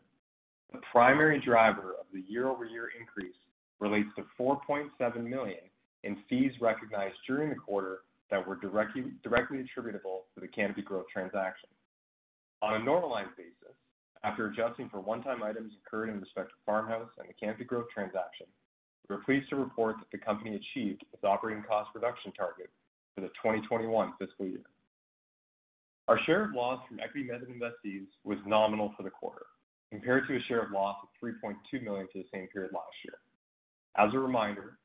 The 0.72 0.80
primary 0.90 1.40
driver 1.44 1.92
of 2.00 2.06
the 2.12 2.24
year-over-year 2.28 2.90
increase 2.98 3.36
relates 3.80 4.08
to 4.16 4.24
4.7 4.40 4.88
million 5.28 5.60
in 6.04 6.16
fees 6.28 6.52
recognized 6.60 7.16
during 7.26 7.50
the 7.50 7.56
quarter 7.56 7.98
that 8.30 8.46
were 8.46 8.56
directly 8.56 9.60
attributable 9.60 10.24
to 10.34 10.40
the 10.40 10.48
Canopy 10.48 10.82
Growth 10.82 11.06
transaction. 11.12 11.68
On 12.62 12.80
a 12.80 12.84
normalized 12.84 13.36
basis, 13.36 13.76
after 14.24 14.46
adjusting 14.46 14.88
for 14.88 15.00
one-time 15.00 15.42
items 15.42 15.72
incurred 15.74 16.08
in 16.08 16.20
respect 16.20 16.50
to 16.50 16.56
Farmhouse 16.66 17.10
and 17.18 17.28
the 17.28 17.34
Canopy 17.34 17.64
Growth 17.64 17.86
transaction, 17.92 18.46
we 19.08 19.14
are 19.16 19.24
pleased 19.24 19.48
to 19.50 19.56
report 19.56 19.96
that 19.98 20.10
the 20.12 20.18
company 20.18 20.56
achieved 20.56 21.04
its 21.12 21.24
operating 21.24 21.62
cost 21.62 21.90
reduction 21.94 22.32
target 22.32 22.70
for 23.14 23.22
the 23.22 23.28
2021 23.42 24.12
fiscal 24.18 24.46
year. 24.46 24.66
Our 26.08 26.18
share 26.24 26.44
of 26.44 26.54
loss 26.54 26.80
from 26.88 27.00
equity 27.00 27.28
method 27.28 27.48
investees 27.48 28.06
was 28.24 28.38
nominal 28.46 28.94
for 28.96 29.02
the 29.02 29.10
quarter, 29.10 29.46
compared 29.90 30.26
to 30.28 30.36
a 30.36 30.40
share 30.48 30.62
of 30.62 30.72
loss 30.72 30.96
of 31.02 31.08
3.2 31.22 31.82
million 31.82 32.08
for 32.12 32.18
the 32.18 32.28
same 32.32 32.48
period 32.48 32.72
last 32.72 32.96
year. 33.04 33.18
As 33.96 34.14
a 34.14 34.18
reminder, 34.18 34.78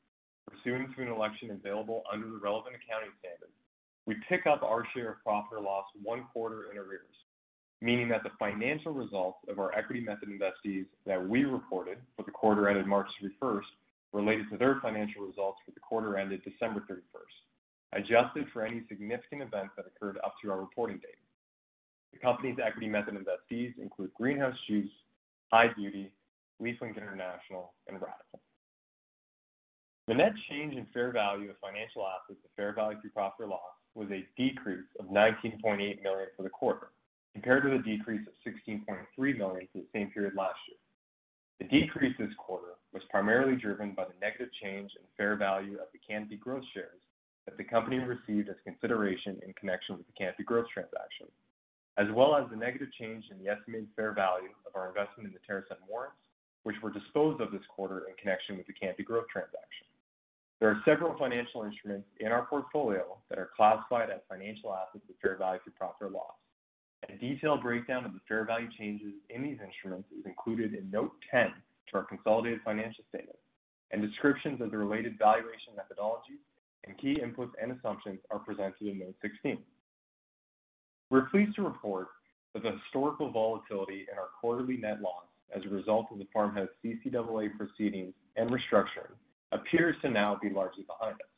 pursuant 0.50 0.96
to 0.96 1.02
an 1.02 1.08
election 1.08 1.52
available 1.52 2.04
under 2.12 2.28
the 2.28 2.38
relevant 2.38 2.76
accounting 2.76 3.12
standards, 3.20 3.56
we 4.06 4.16
pick 4.28 4.46
up 4.48 4.64
our 4.64 4.86
share 4.94 5.12
of 5.12 5.24
profit 5.24 5.58
or 5.58 5.62
loss 5.62 5.86
one 6.02 6.26
quarter 6.34 6.72
in 6.72 6.78
arrears, 6.78 7.16
meaning 7.84 8.08
that 8.08 8.24
the 8.24 8.30
financial 8.40 8.94
results 8.94 9.40
of 9.50 9.60
our 9.60 9.76
equity 9.76 10.00
method 10.00 10.30
investees 10.30 10.86
that 11.06 11.22
we 11.22 11.44
reported 11.44 11.98
for 12.16 12.24
the 12.24 12.32
quarter 12.32 12.70
ended 12.70 12.88
March 12.88 13.08
31st 13.22 13.60
related 14.14 14.50
to 14.50 14.58
their 14.58 14.80
financial 14.82 15.26
results 15.26 15.60
for 15.66 15.72
the 15.72 15.82
quarter 15.82 16.18
ended 16.18 16.42
December 16.46 16.82
31st, 16.90 18.00
adjusted 18.00 18.46
for 18.54 18.66
any 18.66 18.84
significant 18.88 19.42
events 19.42 19.74
that 19.76 19.86
occurred 19.86 20.18
up 20.24 20.34
to 20.42 20.50
our 20.50 20.62
reporting 20.62 20.96
date. 20.96 21.20
The 22.14 22.20
company's 22.20 22.58
equity 22.66 22.88
method 22.88 23.16
investees 23.16 23.74
include 23.78 24.14
Greenhouse 24.14 24.56
Juice, 24.66 24.90
High 25.52 25.74
Beauty, 25.76 26.10
LeafLink 26.62 26.96
International, 26.96 27.74
and 27.90 27.98
Radicle. 27.98 28.40
The 30.08 30.14
net 30.14 30.32
change 30.50 30.76
in 30.76 30.88
fair 30.94 31.12
value 31.12 31.50
of 31.50 31.58
financial 31.60 32.08
assets 32.08 32.40
at 32.46 32.52
fair 32.56 32.74
value 32.74 33.02
through 33.02 33.10
profit 33.10 33.46
or 33.46 33.48
loss 33.48 33.76
was 33.94 34.08
a 34.12 34.26
decrease 34.38 34.88
of 35.02 35.08
19.8 35.08 35.78
million 36.02 36.28
for 36.38 36.44
the 36.44 36.50
quarter, 36.50 36.88
compared 37.34 37.64
to 37.64 37.70
the 37.70 37.84
decrease 37.84 38.22
of 38.28 38.34
16.3 38.46 38.86
million 39.38 39.68
for 39.72 39.80
the 39.80 39.90
same 39.94 40.12
period 40.12 40.34
last 40.38 40.58
year. 40.70 40.78
The 41.60 41.68
decrease 41.68 42.16
this 42.18 42.34
quarter 42.38 42.78
was 42.94 43.04
primarily 43.10 43.56
driven 43.56 43.94
by 43.94 44.06
the 44.06 44.20
negative 44.22 44.50
change 44.62 44.92
in 44.96 45.06
fair 45.18 45.36
value 45.36 45.76
of 45.82 45.88
the 45.94 46.00
Canopy 46.06 46.38
Growth 46.38 46.64
shares 46.74 47.02
that 47.46 47.58
the 47.58 47.64
company 47.64 47.98
received 47.98 48.50
as 48.50 48.56
consideration 48.64 49.40
in 49.46 49.54
connection 49.54 49.98
with 49.98 50.08
the 50.08 50.14
Canopy 50.14 50.44
Growth 50.44 50.68
transaction, 50.74 51.28
as 51.98 52.08
well 52.14 52.36
as 52.36 52.50
the 52.50 52.56
negative 52.56 52.90
change 53.00 53.26
in 53.32 53.44
the 53.44 53.50
estimated 53.52 53.90
fair 53.96 54.14
value 54.14 54.54
of 54.66 54.76
our 54.76 54.88
investment 54.88 55.28
in 55.28 55.34
the 55.34 55.44
TerrAscend 55.44 55.82
warrants, 55.90 56.22
which 56.64 56.78
were 56.82 56.94
disposed 56.94 57.42
of 57.42 57.52
this 57.52 57.66
quarter 57.70 58.06
in 58.08 58.16
connection 58.16 58.58
with 58.58 58.68
the 58.68 58.74
Canopy 58.74 59.04
Growth 59.04 59.28
transaction. 59.28 59.88
There 60.60 60.70
are 60.70 60.82
several 60.86 61.18
financial 61.18 61.64
instruments 61.64 62.08
in 62.20 62.32
our 62.32 62.46
portfolio 62.46 63.18
that 63.30 63.38
are 63.38 63.52
classified 63.56 64.10
as 64.10 64.22
financial 64.30 64.74
assets 64.74 65.04
at 65.10 65.16
fair 65.22 65.36
value 65.38 65.60
through 65.64 65.74
profit 65.74 66.08
or 66.08 66.10
loss. 66.10 66.40
A 67.10 67.18
detailed 67.18 67.62
breakdown 67.62 68.06
of 68.06 68.14
the 68.14 68.20
fair 68.28 68.46
value 68.46 68.70
changes 68.78 69.14
in 69.30 69.44
these 69.44 69.58
instruments 69.64 70.10
is 70.18 70.26
included 70.26 70.74
in 70.74 70.90
Note 70.90 71.12
10 71.32 71.48
to 71.90 71.98
our 71.98 72.06
consolidated 72.06 72.62
financial 72.64 73.04
statements, 73.10 73.42
and 73.92 74.02
descriptions 74.02 74.62
of 74.62 74.72
the 74.72 74.78
related 74.78 75.18
valuation 75.18 75.74
methodologies 75.76 76.42
and 76.86 76.98
key 76.98 77.18
inputs 77.24 77.52
and 77.62 77.72
assumptions 77.72 78.20
are 78.32 78.40
presented 78.40 78.88
in 78.88 79.00
Note 79.00 79.16
16. 79.22 79.58
We're 81.10 81.30
pleased 81.30 81.56
to 81.56 81.62
report 81.64 82.08
that 82.54 82.64
the 82.64 82.72
historical 82.72 83.32
volatility 83.32 84.06
in 84.12 84.18
our 84.18 84.30
quarterly 84.40 84.78
net 84.78 85.02
loss 85.02 85.26
as 85.56 85.64
a 85.66 85.70
result 85.70 86.08
of 86.12 86.20
the 86.20 86.28
Farmhouse 86.34 86.70
CCAA 86.84 87.50
proceedings 87.58 88.14
and 88.36 88.50
restructuring 88.50 89.14
appears 89.52 89.96
to 90.02 90.10
now 90.10 90.38
be 90.42 90.50
largely 90.50 90.84
behind 90.84 91.16
us. 91.16 91.33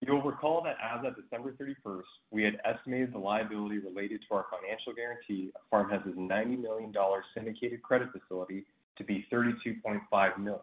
You'll 0.00 0.22
recall 0.22 0.62
that 0.62 0.76
as 0.82 1.04
of 1.06 1.16
December 1.16 1.52
31st, 1.52 2.02
we 2.30 2.42
had 2.42 2.60
estimated 2.64 3.12
the 3.12 3.18
liability 3.18 3.78
related 3.78 4.20
to 4.28 4.34
our 4.34 4.46
financial 4.50 4.92
guarantee 4.92 5.52
of 5.54 5.62
Farmhouse's 5.70 6.14
90 6.16 6.56
million 6.56 6.92
dollar 6.92 7.24
syndicated 7.34 7.82
credit 7.82 8.08
facility 8.12 8.66
to 8.98 9.04
be 9.04 9.26
32.5 9.32 10.38
million, 10.38 10.60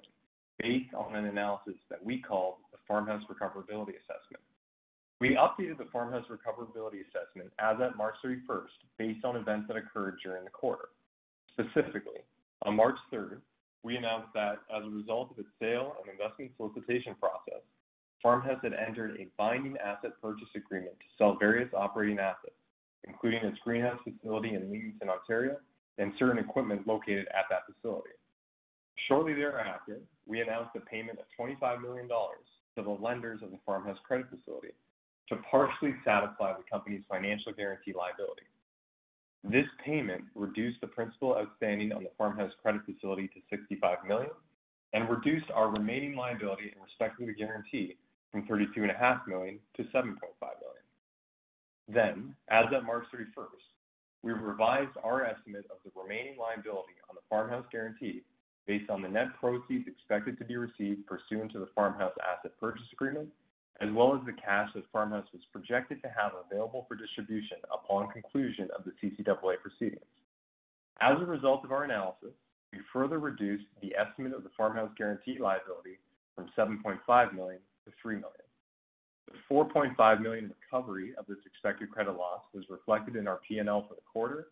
based 0.60 0.94
on 0.94 1.16
an 1.16 1.26
analysis 1.26 1.76
that 1.90 2.04
we 2.04 2.20
called 2.20 2.56
the 2.72 2.78
Farmhouse 2.88 3.24
Recoverability 3.30 3.98
Assessment. 4.06 4.44
We 5.20 5.36
updated 5.36 5.78
the 5.80 5.88
Farmhouse 5.92 6.26
Recoverability 6.30 7.02
Assessment 7.10 7.52
as 7.60 7.78
at 7.82 7.98
March 7.98 8.16
31st 8.24 8.76
based 9.00 9.26
on 9.26 9.36
events 9.36 9.68
that 9.68 9.78
occurred 9.78 10.18
during 10.24 10.44
the 10.44 10.52
quarter. 10.52 10.90
Specifically, 11.54 12.22
on 12.64 12.76
March 12.76 12.98
3rd, 13.12 13.40
we 13.84 13.98
announced 13.98 14.30
that 14.34 14.60
as 14.76 14.84
a 14.84 14.90
result 14.90 15.32
of 15.32 15.40
its 15.40 15.50
sale 15.60 15.96
and 16.02 16.12
investment 16.12 16.52
solicitation 16.58 17.16
process, 17.20 17.62
Farmhouse 18.24 18.60
had 18.64 18.74
entered 18.74 19.18
a 19.20 19.28
binding 19.38 19.76
asset 19.78 20.12
purchase 20.22 20.48
agreement 20.56 20.98
to 21.00 21.06
sell 21.18 21.36
various 21.38 21.70
operating 21.76 22.20
assets, 22.20 22.56
including 23.06 23.44
its 23.44 23.58
greenhouse 23.64 24.00
facility 24.04 24.56
in 24.56 24.72
Leamington, 24.72 25.10
Ontario, 25.10 25.58
and 25.98 26.14
certain 26.18 26.40
equipment 26.40 26.88
located 26.88 27.28
at 27.28 27.46
that 27.50 27.64
facility. 27.68 28.16
Shortly 29.08 29.34
thereafter, 29.34 30.00
we 30.26 30.40
announced 30.40 30.72
a 30.78 30.80
payment 30.80 31.20
of 31.20 31.26
25 31.36 31.82
million 31.82 32.08
dollars 32.08 32.48
to 32.78 32.84
the 32.84 32.90
lenders 32.90 33.42
of 33.44 33.52
the 33.52 33.60
Farmhouse 33.66 33.98
credit 34.08 34.28
facility 34.30 34.74
to 35.30 35.36
partially 35.52 35.94
satisfy 36.06 36.54
the 36.54 36.64
company's 36.72 37.04
financial 37.10 37.52
guarantee 37.54 37.94
liability. 37.94 38.48
This 39.44 39.68
payment 39.86 40.24
reduced 40.36 40.80
the 40.80 40.88
principal 40.88 41.36
outstanding 41.36 41.92
on 41.92 42.04
the 42.04 42.12
Farmhouse 42.18 42.52
credit 42.62 42.82
facility 42.86 43.30
to 43.30 43.58
$65 43.76 44.08
million, 44.08 44.32
and 44.94 45.10
reduced 45.10 45.50
our 45.54 45.70
remaining 45.70 46.16
liability 46.16 46.72
in 46.74 46.82
respect 46.82 47.20
to 47.20 47.26
the 47.26 47.34
guarantee 47.34 47.98
from 48.34 48.48
32.5 48.48 49.28
million 49.28 49.60
to 49.78 49.84
$7.5 49.84 50.18
million. 51.94 52.36
As 52.50 52.66
of 52.74 52.84
March 52.84 53.06
31st, 53.14 53.46
we 54.24 54.32
revised 54.32 54.98
our 55.04 55.24
estimate 55.24 55.66
of 55.70 55.78
the 55.86 55.92
remaining 56.02 56.36
liability 56.38 56.94
on 57.10 57.16
the 57.16 57.22
Farmhouse 57.30 57.66
guarantee 57.72 58.24
based 58.66 58.90
on 58.90 59.02
the 59.02 59.08
net 59.08 59.28
proceeds 59.40 59.88
expected 59.88 60.40
to 60.40 60.46
be 60.46 60.56
received 60.58 61.06
pursuant 61.06 61.52
to 61.52 61.60
the 61.60 61.70
Farmhouse 61.76 62.14
asset 62.24 62.52
purchase 62.60 62.88
agreement, 62.92 63.30
as 63.82 63.90
well 63.92 64.16
as 64.16 64.26
the 64.26 64.34
cash 64.34 64.70
that 64.74 64.84
Farmhouse 64.92 65.28
was 65.34 65.44
projected 65.52 66.02
to 66.02 66.08
have 66.08 66.32
available 66.50 66.86
for 66.88 66.96
distribution 66.96 67.58
upon 67.72 68.10
conclusion 68.10 68.70
of 68.76 68.86
the 68.86 68.94
CCAA 69.04 69.60
proceedings. 69.62 70.02
As 71.02 71.22
a 71.22 71.26
result 71.26 71.66
of 71.66 71.72
our 71.72 71.84
analysis, 71.84 72.34
we 72.72 72.80
further 72.92 73.20
reduced 73.20 73.66
the 73.82 73.94
estimate 73.96 74.34
of 74.34 74.44
the 74.44 74.52
Farmhouse 74.56 74.92
guarantee 74.98 75.38
liability 75.38 76.00
from 76.34 76.50
7.5 76.58 77.34
million 77.36 77.60
to 77.86 77.92
3 78.02 78.16
million. 78.16 78.44
The 79.28 79.54
4.5 79.54 80.22
million 80.22 80.54
recovery 80.62 81.14
of 81.18 81.26
this 81.28 81.38
expected 81.46 81.90
credit 81.92 82.18
loss 82.18 82.42
was 82.54 82.66
reflected 82.70 83.16
in 83.16 83.28
our 83.28 83.40
P&L 83.48 83.86
for 83.88 83.96
the 83.96 84.02
quarter, 84.12 84.48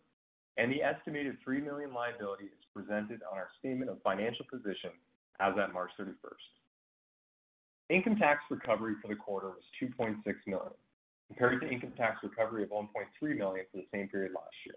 and 0.56 0.72
the 0.72 0.82
estimated 0.82 1.36
3 1.44 1.60
million 1.60 1.92
liability 1.92 2.44
is 2.44 2.64
presented 2.74 3.20
on 3.30 3.38
our 3.38 3.48
statement 3.58 3.90
of 3.90 4.02
financial 4.02 4.44
position 4.50 4.90
as 5.40 5.54
at 5.58 5.72
March 5.72 5.90
31st. 6.00 6.14
Income 7.90 8.16
tax 8.16 8.40
recovery 8.50 8.94
for 9.02 9.08
the 9.08 9.16
quarter 9.16 9.48
was 9.48 9.64
2.6 9.80 10.16
million, 10.46 10.72
compared 11.28 11.60
to 11.60 11.68
income 11.68 11.92
tax 11.96 12.18
recovery 12.22 12.62
of 12.62 12.70
1.3 12.70 12.86
million 13.36 13.66
for 13.70 13.78
the 13.78 13.86
same 13.92 14.08
period 14.08 14.32
last 14.34 14.56
year. 14.64 14.76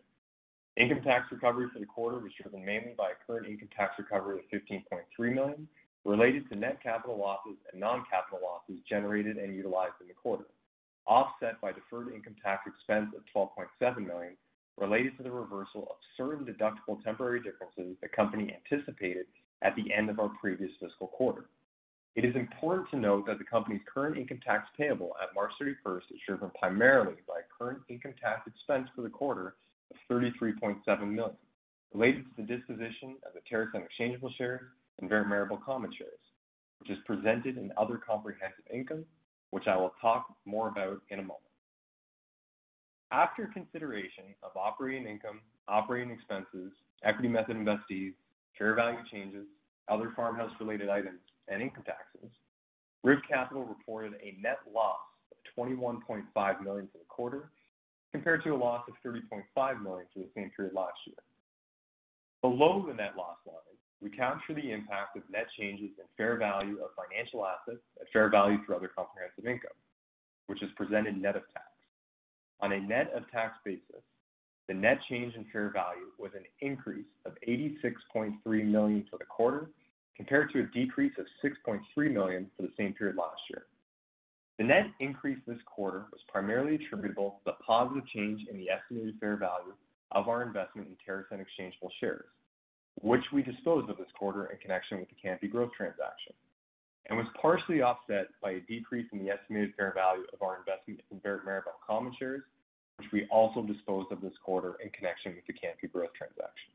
Income 0.77 1.03
tax 1.03 1.25
recovery 1.31 1.67
for 1.71 1.79
the 1.79 1.85
quarter 1.85 2.19
was 2.19 2.31
driven 2.41 2.65
mainly 2.65 2.93
by 2.97 3.11
a 3.11 3.19
current 3.25 3.47
income 3.47 3.69
tax 3.75 3.93
recovery 3.97 4.39
of 4.39 4.45
15.3 4.51 5.33
million 5.33 5.67
related 6.05 6.47
to 6.49 6.55
net 6.55 6.81
capital 6.81 7.17
losses 7.17 7.57
and 7.71 7.81
non-capital 7.81 8.39
losses 8.41 8.81
generated 8.87 9.37
and 9.37 9.55
utilized 9.55 9.95
in 9.99 10.07
the 10.07 10.13
quarter, 10.13 10.45
offset 11.07 11.59
by 11.59 11.71
deferred 11.71 12.13
income 12.13 12.35
tax 12.43 12.67
expense 12.67 13.09
of 13.15 13.23
12.7 13.35 14.05
million 14.05 14.37
related 14.77 15.17
to 15.17 15.23
the 15.23 15.31
reversal 15.31 15.83
of 15.89 15.95
certain 16.15 16.45
deductible 16.45 17.01
temporary 17.03 17.41
differences 17.41 17.97
the 18.01 18.07
company 18.07 18.53
anticipated 18.53 19.25
at 19.61 19.75
the 19.75 19.91
end 19.93 20.09
of 20.09 20.19
our 20.19 20.29
previous 20.39 20.71
fiscal 20.79 21.07
quarter. 21.07 21.45
It 22.15 22.23
is 22.23 22.35
important 22.35 22.89
to 22.91 22.97
note 22.97 23.25
that 23.27 23.39
the 23.39 23.43
company's 23.43 23.81
current 23.91 24.17
income 24.17 24.39
tax 24.45 24.67
payable 24.77 25.11
at 25.21 25.33
March 25.33 25.51
31st 25.61 26.11
is 26.11 26.19
driven 26.25 26.51
primarily 26.57 27.15
by 27.27 27.41
current 27.57 27.79
income 27.89 28.13
tax 28.21 28.41
expense 28.47 28.87
for 28.95 29.01
the 29.01 29.09
quarter 29.09 29.55
of 29.91 29.97
33.7 30.09 30.77
million, 31.01 31.35
related 31.93 32.25
to 32.25 32.41
the 32.41 32.47
disposition 32.47 33.15
of 33.25 33.33
the 33.33 33.41
TerrAscend 33.49 33.85
exchangeable 33.85 34.31
shares 34.37 34.61
and 34.99 35.09
Mirabel 35.09 35.59
common 35.65 35.91
shares, 35.97 36.19
which 36.79 36.89
is 36.89 36.97
presented 37.05 37.57
in 37.57 37.71
other 37.77 37.97
comprehensive 37.97 38.65
income, 38.73 39.05
which 39.51 39.67
I 39.67 39.75
will 39.75 39.93
talk 40.01 40.27
more 40.45 40.69
about 40.69 41.01
in 41.09 41.19
a 41.19 41.21
moment. 41.21 41.41
After 43.11 43.47
consideration 43.47 44.35
of 44.43 44.51
operating 44.55 45.07
income, 45.07 45.41
operating 45.67 46.11
expenses, 46.11 46.71
equity 47.03 47.29
method 47.29 47.55
investees, 47.55 48.13
fair 48.57 48.73
value 48.73 48.99
changes, 49.11 49.45
other 49.87 50.11
Farmhouse-related 50.15 50.89
items, 50.89 51.19
and 51.47 51.61
income 51.61 51.83
taxes, 51.85 52.31
RIV 53.05 53.19
Capital 53.29 53.63
reported 53.63 54.13
a 54.13 54.41
net 54.41 54.57
loss 54.73 54.97
of 55.31 55.67
21.5 55.69 56.63
million 56.63 56.87
for 56.91 56.97
the 56.97 57.05
quarter, 57.07 57.51
compared 58.11 58.43
to 58.43 58.51
a 58.51 58.55
loss 58.55 58.83
of 58.87 58.95
30.5 59.05 59.83
million 59.83 60.07
for 60.13 60.19
the 60.19 60.29
same 60.35 60.49
period 60.55 60.73
last 60.73 60.97
year. 61.05 61.17
Below 62.41 62.85
the 62.87 62.93
net 62.93 63.13
loss 63.17 63.37
line, 63.45 63.55
we 64.05 64.11
capture 64.11 64.53
the 64.53 64.71
impact 64.71 65.17
of 65.17 65.23
net 65.31 65.47
changes 65.57 65.89
in 65.97 66.05
fair 66.15 66.37
value 66.37 66.77
of 66.77 66.91
financial 66.93 67.43
assets 67.43 67.81
at 67.99 68.05
fair 68.13 68.29
value 68.29 68.63
through 68.63 68.75
other 68.75 68.91
comprehensive 68.95 69.47
income, 69.47 69.73
which 70.45 70.61
is 70.61 70.69
presented 70.75 71.19
net 71.19 71.35
of 71.35 71.41
tax. 71.51 71.65
On 72.61 72.71
a 72.71 72.79
net 72.79 73.11
of 73.15 73.23
tax 73.31 73.55
basis, 73.65 74.05
the 74.67 74.75
net 74.75 74.99
change 75.09 75.33
in 75.33 75.43
fair 75.51 75.71
value 75.73 76.13
was 76.19 76.29
an 76.35 76.43
increase 76.61 77.09
of 77.25 77.33
86.3 77.47 78.37
million 78.65 79.07
for 79.09 79.17
the 79.17 79.25
quarter, 79.25 79.71
compared 80.15 80.53
to 80.53 80.59
a 80.59 80.67
decrease 80.67 81.13
of 81.17 81.25
6.3 81.43 81.81
million 82.13 82.45
for 82.55 82.61
the 82.61 82.71
same 82.77 82.93
period 82.93 83.15
last 83.17 83.41
year. 83.49 83.63
The 84.59 84.65
net 84.65 84.85
increase 84.99 85.39
this 85.47 85.57
quarter 85.65 86.05
was 86.11 86.21
primarily 86.31 86.75
attributable 86.75 87.39
to 87.39 87.51
the 87.51 87.63
positive 87.65 88.07
change 88.13 88.41
in 88.51 88.57
the 88.57 88.69
estimated 88.69 89.15
fair 89.19 89.35
value 89.35 89.73
of 90.11 90.29
our 90.29 90.43
investment 90.43 90.89
in 90.89 90.95
TerrAscend 90.95 91.41
exchangeable 91.41 91.91
shares, 91.99 92.29
which 93.01 93.23
we 93.33 93.43
disposed 93.43 93.89
of 93.89 93.97
this 93.97 94.11
quarter 94.17 94.47
in 94.47 94.57
connection 94.59 94.99
with 94.99 95.09
the 95.09 95.15
Canopy 95.21 95.47
Growth 95.47 95.71
transaction, 95.75 96.33
and 97.07 97.17
was 97.17 97.27
partially 97.39 97.81
offset 97.81 98.27
by 98.41 98.51
a 98.51 98.59
decrease 98.61 99.07
in 99.11 99.19
the 99.19 99.29
estimated 99.29 99.73
fair 99.75 99.93
value 99.93 100.23
of 100.33 100.41
our 100.41 100.57
investment 100.57 101.01
in 101.11 101.21
Mirabel 101.23 101.73
common 101.85 102.13
shares, 102.17 102.43
which 102.97 103.11
we 103.11 103.27
also 103.29 103.61
disposed 103.61 104.11
of 104.11 104.21
this 104.21 104.33
quarter 104.43 104.75
in 104.83 104.89
connection 104.91 105.35
with 105.35 105.45
the 105.45 105.53
Canopy 105.53 105.87
Growth 105.87 106.13
transaction. 106.17 106.71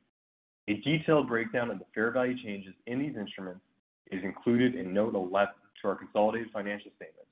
A 0.69 0.75
detailed 0.85 1.29
breakdown 1.29 1.71
of 1.71 1.79
the 1.79 1.87
fair 1.95 2.11
value 2.11 2.37
changes 2.45 2.75
in 2.87 2.99
these 3.01 3.17
instruments 3.17 3.63
is 4.13 4.23
included 4.23 4.75
in 4.75 4.93
Note 4.93 5.15
11 5.15 5.55
to 5.83 5.89
our 5.89 5.97
consolidated 5.97 6.53
financial 6.53 6.91
statements, 6.97 7.31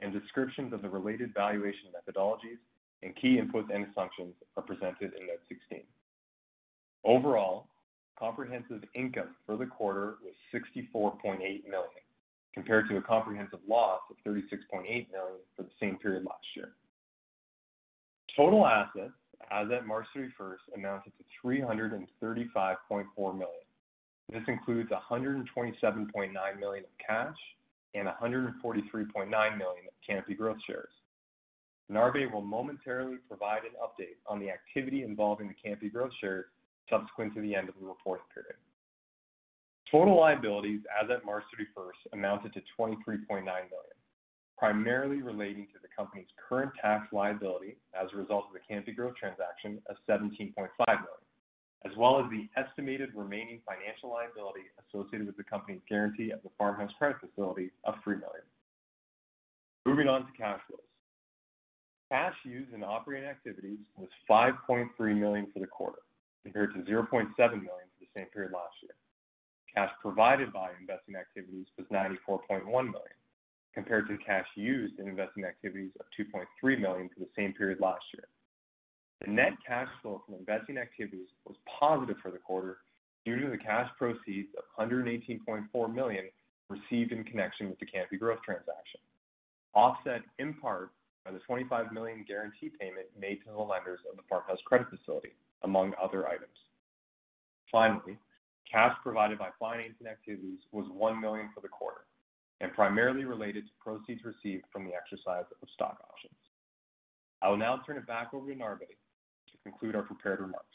and 0.00 0.12
descriptions 0.12 0.72
of 0.72 0.82
the 0.82 0.88
related 0.88 1.34
valuation 1.34 1.90
methodologies 1.92 2.62
and 3.02 3.14
key 3.16 3.40
inputs 3.40 3.74
and 3.74 3.86
assumptions 3.90 4.34
are 4.56 4.62
presented 4.62 5.12
in 5.14 5.26
Note 5.26 5.42
16. 5.48 5.82
Overall, 7.04 7.66
comprehensive 8.18 8.82
income 8.94 9.34
for 9.46 9.56
the 9.56 9.66
quarter 9.66 10.16
was 10.22 10.34
64.8 10.52 11.38
million, 11.40 12.02
compared 12.54 12.88
to 12.88 12.96
a 12.96 13.02
comprehensive 13.02 13.60
loss 13.68 14.00
of 14.10 14.16
36.8 14.26 14.84
million 14.84 15.40
for 15.56 15.62
the 15.62 15.70
same 15.80 15.96
period 15.96 16.24
last 16.24 16.44
year. 16.56 16.70
Total 18.36 18.66
assets 18.66 19.12
as 19.50 19.68
at 19.70 19.86
March 19.86 20.06
31st 20.16 20.74
amounted 20.76 21.12
to 21.18 21.24
335.4 21.46 23.06
million. 23.16 23.48
This 24.30 24.42
includes 24.46 24.90
127.9 24.90 26.32
million 26.60 26.84
of 26.84 26.90
cash 27.04 27.36
and 27.94 28.06
143.9 28.06 29.28
million 29.28 29.84
of 29.86 29.94
Canopy 30.06 30.34
Growth 30.34 30.58
shares. 30.66 30.90
Narbeh 31.90 32.30
will 32.30 32.42
momentarily 32.42 33.16
provide 33.26 33.62
an 33.62 33.72
update 33.82 34.18
on 34.26 34.38
the 34.38 34.50
activity 34.50 35.04
involving 35.04 35.48
the 35.48 35.54
Canopy 35.54 35.88
Growth 35.88 36.12
shares 36.20 36.44
subsequent 36.90 37.34
to 37.34 37.40
the 37.40 37.54
end 37.54 37.68
of 37.68 37.74
the 37.80 37.86
reporting 37.86 38.26
period. 38.32 38.56
Total 39.90 40.14
liabilities 40.14 40.80
as 40.92 41.08
at 41.10 41.24
March 41.24 41.44
31st 41.56 42.12
amounted 42.12 42.52
to 42.52 42.60
23.9 42.78 43.44
million, 43.44 43.96
primarily 44.58 45.22
relating 45.22 45.66
to 45.72 45.78
the 45.80 45.88
company's 45.96 46.28
current 46.36 46.72
tax 46.80 47.06
liability 47.12 47.76
as 47.94 48.08
a 48.12 48.16
result 48.16 48.44
of 48.48 48.52
the 48.52 48.60
Canopy 48.68 48.92
Growth 48.92 49.16
transaction 49.16 49.80
of 49.88 49.96
17.5 50.08 50.52
million, 50.52 51.24
as 51.86 51.92
well 51.96 52.20
as 52.20 52.26
the 52.30 52.48
estimated 52.60 53.10
remaining 53.14 53.60
financial 53.64 54.10
liability 54.10 54.68
associated 54.84 55.26
with 55.26 55.38
the 55.38 55.44
company's 55.44 55.80
guarantee 55.88 56.32
of 56.32 56.42
the 56.42 56.50
Farmhouse 56.58 56.92
credit 56.98 57.16
facility 57.20 57.70
of 57.84 57.94
3 58.04 58.16
million. 58.16 58.44
Moving 59.86 60.08
on 60.08 60.26
to 60.26 60.32
cash 60.36 60.60
flows. 60.68 60.80
Cash 62.12 62.34
used 62.44 62.74
in 62.74 62.84
operating 62.84 63.28
activities 63.28 63.78
was 63.96 64.08
5.3 64.28 64.88
million 65.18 65.46
for 65.52 65.60
the 65.60 65.66
quarter, 65.66 66.00
compared 66.48 66.72
to 66.72 66.80
0.7 66.80 67.12
million 67.36 67.88
for 67.92 68.00
the 68.00 68.08
same 68.16 68.26
period 68.32 68.52
last 68.52 68.72
year. 68.82 68.96
Cash 69.74 69.90
provided 70.00 70.50
by 70.50 70.70
investing 70.80 71.14
activities 71.14 71.66
was 71.76 71.86
94.1 71.92 72.64
million, 72.64 73.18
compared 73.74 74.08
to 74.08 74.16
cash 74.24 74.46
used 74.54 74.98
in 74.98 75.08
investing 75.08 75.44
activities 75.44 75.90
of 76.00 76.06
2.3 76.18 76.80
million 76.80 77.10
for 77.12 77.20
the 77.20 77.28
same 77.36 77.52
period 77.52 77.80
last 77.80 78.04
year. 78.14 78.24
The 79.20 79.30
net 79.30 79.52
cash 79.66 79.88
flow 80.00 80.22
from 80.24 80.36
investing 80.36 80.78
activities 80.78 81.28
was 81.44 81.56
positive 81.78 82.16
for 82.22 82.30
the 82.30 82.38
quarter 82.38 82.78
due 83.26 83.38
to 83.40 83.50
the 83.50 83.58
cash 83.58 83.90
proceeds 83.98 84.48
of 84.56 84.64
118.4 84.80 85.94
million 85.94 86.24
received 86.70 87.12
in 87.12 87.24
connection 87.24 87.68
with 87.68 87.78
the 87.78 87.86
Canopy 87.86 88.16
Growth 88.16 88.40
transaction, 88.42 89.00
offset 89.74 90.22
in 90.38 90.54
part 90.54 90.92
by 91.26 91.32
the 91.32 91.40
25 91.40 91.92
million 91.92 92.24
guarantee 92.26 92.70
payment 92.80 93.06
made 93.20 93.44
to 93.44 93.52
the 93.52 93.58
lenders 93.58 94.00
of 94.10 94.16
the 94.16 94.22
Farmhouse 94.28 94.58
credit 94.64 94.86
facility, 94.88 95.32
among 95.62 95.92
other 96.02 96.28
items. 96.28 96.56
Finally, 97.70 98.16
cash 98.70 98.94
provided 99.02 99.38
by 99.38 99.48
financing 99.58 100.06
activities 100.06 100.60
was 100.72 100.86
1 100.92 101.20
million 101.20 101.50
for 101.54 101.60
the 101.60 101.68
quarter 101.68 102.02
and 102.60 102.72
primarily 102.72 103.24
related 103.24 103.64
to 103.64 103.72
proceeds 103.80 104.24
received 104.24 104.64
from 104.72 104.84
the 104.84 104.92
exercise 104.94 105.44
of 105.62 105.68
stock 105.74 105.98
options. 106.10 106.34
I 107.40 107.48
will 107.48 107.56
now 107.56 107.80
turn 107.86 107.96
it 107.96 108.06
back 108.06 108.34
over 108.34 108.50
to 108.50 108.58
Narbeh 108.58 108.90
to 108.90 109.56
conclude 109.62 109.94
our 109.94 110.02
prepared 110.02 110.40
remarks. 110.40 110.74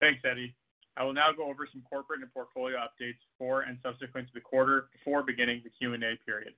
Thanks, 0.00 0.20
Eddie. 0.28 0.54
I 0.96 1.04
will 1.04 1.14
now 1.14 1.30
go 1.34 1.48
over 1.48 1.68
some 1.70 1.82
corporate 1.88 2.20
and 2.20 2.32
portfolio 2.34 2.76
updates 2.76 3.22
for 3.38 3.62
and 3.62 3.78
subsequent 3.82 4.26
to 4.28 4.34
the 4.34 4.40
quarter 4.40 4.88
before 4.92 5.22
beginning 5.22 5.62
the 5.64 5.70
Q&A 5.70 6.18
period. 6.26 6.52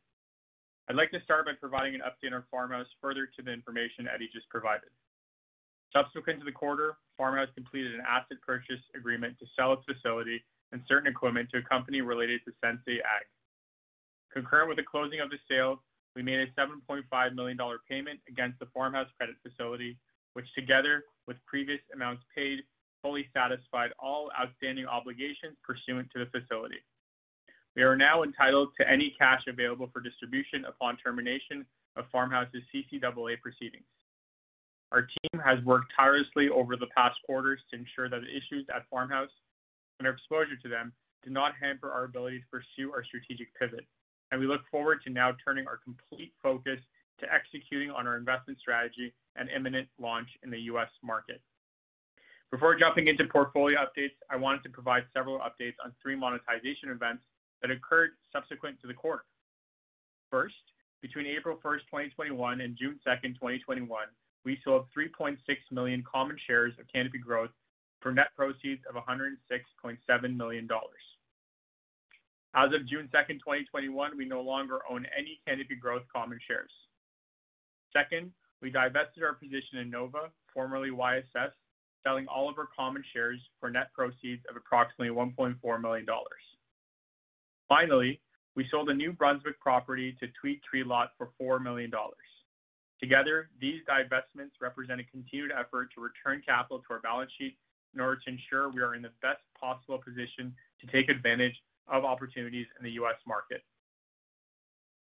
I'd 0.89 0.97
like 0.97 1.11
to 1.13 1.21
start 1.23 1.47
by 1.47 1.53
providing 1.59 1.95
an 1.95 2.03
update 2.03 2.35
on 2.35 2.43
Farmhouse 2.51 2.89
further 3.01 3.29
to 3.37 3.43
the 3.43 3.53
information 3.53 4.09
Eddie 4.13 4.29
just 4.33 4.49
provided. 4.49 4.89
Subsequent 5.95 6.41
to 6.41 6.45
the 6.45 6.53
quarter, 6.53 6.97
Farmhouse 7.17 7.49
completed 7.55 7.95
an 7.95 8.01
asset 8.01 8.39
purchase 8.45 8.83
agreement 8.97 9.39
to 9.39 9.47
sell 9.57 9.73
its 9.73 9.83
facility 9.87 10.45
and 10.73 10.83
certain 10.89 11.07
equipment 11.07 11.49
to 11.51 11.59
a 11.59 11.63
company 11.63 12.01
related 12.01 12.41
to 12.45 12.53
Sensei 12.61 12.99
Ag. 12.99 13.27
Concurrent 14.33 14.69
with 14.69 14.77
the 14.77 14.83
closing 14.83 15.21
of 15.21 15.31
the 15.31 15.39
sale, 15.49 15.81
we 16.17 16.23
made 16.23 16.41
a 16.41 16.47
7.5 16.59 17.35
million 17.35 17.57
dollar 17.57 17.79
payment 17.89 18.19
against 18.29 18.59
the 18.59 18.67
Farmhouse 18.75 19.07
credit 19.17 19.37
facility, 19.47 19.97
which 20.33 20.47
together 20.55 21.05
with 21.29 21.37
previous 21.47 21.81
amounts 21.95 22.23
paid, 22.35 22.59
fully 23.01 23.29
satisfied 23.33 23.91
all 24.01 24.31
outstanding 24.41 24.87
obligations 24.87 25.57
pursuant 25.63 26.09
to 26.11 26.25
the 26.25 26.27
facility. 26.27 26.83
We 27.77 27.83
are 27.83 27.97
now 27.97 28.23
entitled 28.25 28.71
to 28.81 28.91
any 28.91 29.15
cash 29.17 29.43
available 29.47 29.91
for 29.93 30.01
distribution 30.01 30.65
upon 30.65 30.97
termination 30.97 31.67
of 31.97 32.07
Farmhouse's 32.11 32.63
CCAA 32.75 33.41
proceedings. 33.41 33.85
Our 34.95 35.03
team 35.11 35.43
has 35.43 35.59
worked 35.65 35.91
tirelessly 35.97 36.49
over 36.49 36.77
the 36.77 36.87
past 36.97 37.19
quarters 37.27 37.59
to 37.71 37.77
ensure 37.77 38.09
that 38.09 38.21
the 38.21 38.31
issues 38.31 38.65
at 38.73 38.87
Farmhouse 38.89 39.35
and 39.99 40.07
our 40.07 40.15
exposure 40.15 40.55
to 40.55 40.69
them 40.69 40.93
did 41.25 41.33
not 41.33 41.51
hamper 41.61 41.91
our 41.91 42.05
ability 42.05 42.39
to 42.39 42.47
pursue 42.47 42.93
our 42.93 43.03
strategic 43.03 43.53
pivot, 43.59 43.85
and 44.31 44.41
we 44.41 44.47
look 44.47 44.61
forward 44.71 45.03
to 45.03 45.11
now 45.11 45.33
turning 45.45 45.67
our 45.67 45.79
complete 45.83 46.33
focus 46.41 46.79
to 47.19 47.27
executing 47.27 47.91
on 47.91 48.07
our 48.07 48.17
investment 48.17 48.57
strategy 48.61 49.13
and 49.35 49.49
imminent 49.51 49.89
launch 49.99 50.29
in 50.45 50.51
the 50.51 50.61
U.S. 50.71 50.91
market. 51.03 51.43
Before 52.53 52.79
jumping 52.79 53.09
into 53.09 53.25
portfolio 53.25 53.79
updates, 53.79 54.15
I 54.31 54.37
wanted 54.37 54.63
to 54.63 54.69
provide 54.69 55.03
several 55.13 55.41
updates 55.41 55.75
on 55.85 55.93
three 56.01 56.15
monetization 56.15 56.91
events 56.91 57.25
that 57.63 57.73
occurred 57.73 58.11
subsequent 58.33 58.81
to 58.83 58.87
the 58.87 58.95
quarter. 58.95 59.25
First, 60.31 60.55
between 61.03 61.27
April 61.27 61.59
1st, 61.65 61.83
2021 61.91 62.61
and 62.61 62.77
June 62.79 63.01
2nd, 63.05 63.35
2021, 63.35 63.89
we 64.45 64.59
sold 64.65 64.87
3.6 64.97 65.37
million 65.71 66.05
common 66.11 66.37
shares 66.47 66.73
of 66.79 66.87
Canopy 66.93 67.19
Growth 67.19 67.51
for 68.01 68.13
net 68.13 68.29
proceeds 68.37 68.83
of 68.89 69.03
106.7 69.03 70.37
million 70.37 70.67
dollars. 70.67 71.03
As 72.55 72.73
of 72.73 72.87
June 72.87 73.09
2nd, 73.13 73.41
2021, 73.41 74.17
we 74.17 74.25
no 74.25 74.41
longer 74.41 74.79
own 74.89 75.07
any 75.19 75.41
Canopy 75.47 75.75
Growth 75.75 76.05
common 76.15 76.39
shares. 76.47 76.71
Second, 77.93 78.31
we 78.63 78.71
divested 78.71 79.25
our 79.25 79.35
position 79.35 79.79
in 79.81 79.91
Nova, 79.91 80.31
formerly 80.53 80.91
YSS, 80.91 81.51
selling 82.05 82.27
all 82.29 82.49
of 82.49 82.59
our 82.59 82.69
common 82.77 83.03
shares 83.13 83.41
for 83.59 83.71
net 83.71 83.93
proceeds 83.93 84.43
of 84.49 84.57
approximately 84.57 85.15
1.4 85.15 85.81
million 85.81 86.07
dollars. 86.07 86.45
Finally, 87.69 88.21
we 88.55 88.67
sold 88.71 88.89
a 88.91 88.95
New 88.95 89.13
Brunswick 89.13 89.59
property 89.59 90.15
to 90.21 90.29
Tweed 90.41 90.61
Tree 90.63 90.85
Lot 90.85 91.11
for 91.19 91.31
4 91.39 91.59
million 91.59 91.91
dollars. 91.91 92.15
Together, 93.01 93.51
these 93.61 93.81
divestments 93.89 94.53
represent 94.61 95.01
a 95.01 95.05
continued 95.05 95.51
effort 95.53 95.89
to 95.95 96.01
return 96.01 96.43
capital 96.47 96.79
to 96.79 96.95
our 96.95 97.01
balance 97.01 97.31
sheet 97.39 97.57
in 97.95 98.01
order 98.01 98.21
to 98.25 98.31
ensure 98.31 98.71
we 98.71 98.81
are 98.81 98.95
in 98.95 99.03
the 99.03 99.13
best 99.23 99.43
possible 99.59 99.99
position 99.99 100.55
to 100.81 100.87
take 100.87 101.09
advantage 101.09 101.55
of 101.89 102.05
opportunities 102.05 102.67
in 102.79 102.85
the 102.85 102.93
U.S. 102.93 103.17
market. 103.27 103.63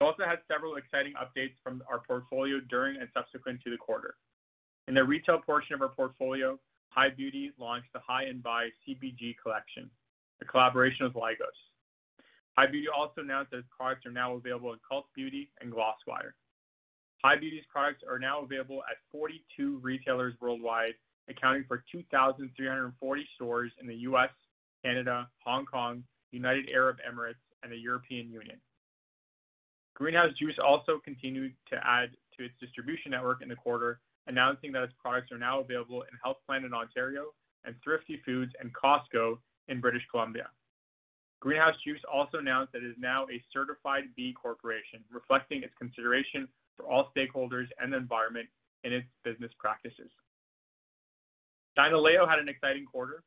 We 0.00 0.06
also 0.06 0.24
had 0.24 0.38
several 0.50 0.76
exciting 0.76 1.14
updates 1.14 1.54
from 1.62 1.82
our 1.90 2.00
portfolio 2.00 2.60
during 2.68 3.00
and 3.00 3.08
subsequent 3.14 3.62
to 3.64 3.70
the 3.70 3.76
quarter. 3.76 4.16
In 4.86 4.94
the 4.94 5.04
retail 5.04 5.38
portion 5.38 5.74
of 5.74 5.82
our 5.82 5.88
portfolio, 5.88 6.58
High 6.88 7.10
Beauty 7.10 7.52
launched 7.58 7.88
the 7.92 8.00
High 8.00 8.30
& 8.36 8.42
Buy 8.42 8.68
CBG 8.86 9.36
collection, 9.42 9.90
a 10.42 10.44
collaboration 10.44 11.06
with 11.06 11.14
Lygos. 11.14 11.58
High 12.56 12.66
Beauty 12.70 12.86
also 12.94 13.22
announced 13.22 13.50
that 13.50 13.58
its 13.58 13.68
products 13.76 14.06
are 14.06 14.12
now 14.12 14.34
available 14.34 14.72
in 14.72 14.78
Cult 14.88 15.06
Beauty 15.14 15.50
and 15.60 15.72
Glosswire. 15.72 16.34
High 17.24 17.36
Beauty's 17.36 17.64
products 17.72 18.02
are 18.06 18.18
now 18.18 18.42
available 18.42 18.82
at 18.90 18.98
42 19.10 19.78
retailers 19.80 20.34
worldwide, 20.42 20.92
accounting 21.30 21.64
for 21.66 21.82
2,340 21.90 23.28
stores 23.34 23.72
in 23.80 23.86
the 23.86 23.94
U.S., 24.12 24.28
Canada, 24.84 25.26
Hong 25.42 25.64
Kong, 25.64 26.04
United 26.32 26.68
Arab 26.68 26.98
Emirates, 27.00 27.40
and 27.62 27.72
the 27.72 27.78
European 27.78 28.30
Union. 28.30 28.60
Greenhouse 29.94 30.34
Juice 30.38 30.58
also 30.62 31.00
continued 31.02 31.54
to 31.70 31.76
add 31.76 32.10
to 32.36 32.44
its 32.44 32.52
distribution 32.60 33.12
network 33.12 33.40
in 33.40 33.48
the 33.48 33.56
quarter, 33.56 34.00
announcing 34.26 34.70
that 34.72 34.82
its 34.82 34.92
products 35.00 35.32
are 35.32 35.38
now 35.38 35.60
available 35.60 36.02
in 36.02 36.18
Healthy 36.22 36.40
Planet 36.44 36.66
in 36.66 36.74
Ontario 36.74 37.32
and 37.64 37.74
Thrifty 37.82 38.20
Foods 38.26 38.52
and 38.60 38.70
Costco 38.74 39.38
in 39.68 39.80
British 39.80 40.02
Columbia. 40.10 40.48
Greenhouse 41.40 41.76
Juice 41.86 42.02
also 42.12 42.36
announced 42.36 42.74
that 42.74 42.82
it 42.82 42.90
is 42.90 42.96
now 42.98 43.24
a 43.32 43.42
certified 43.50 44.04
B 44.14 44.34
Corporation, 44.34 45.00
reflecting 45.10 45.62
its 45.62 45.72
consideration 45.78 46.48
for 46.76 46.86
all 46.86 47.10
stakeholders 47.16 47.66
and 47.80 47.92
the 47.92 47.96
environment 47.96 48.48
in 48.84 48.92
its 48.92 49.06
business 49.24 49.52
practices. 49.58 50.10
Dynaleo 51.78 52.28
had 52.28 52.38
an 52.38 52.48
exciting 52.48 52.84
quarter, 52.84 53.22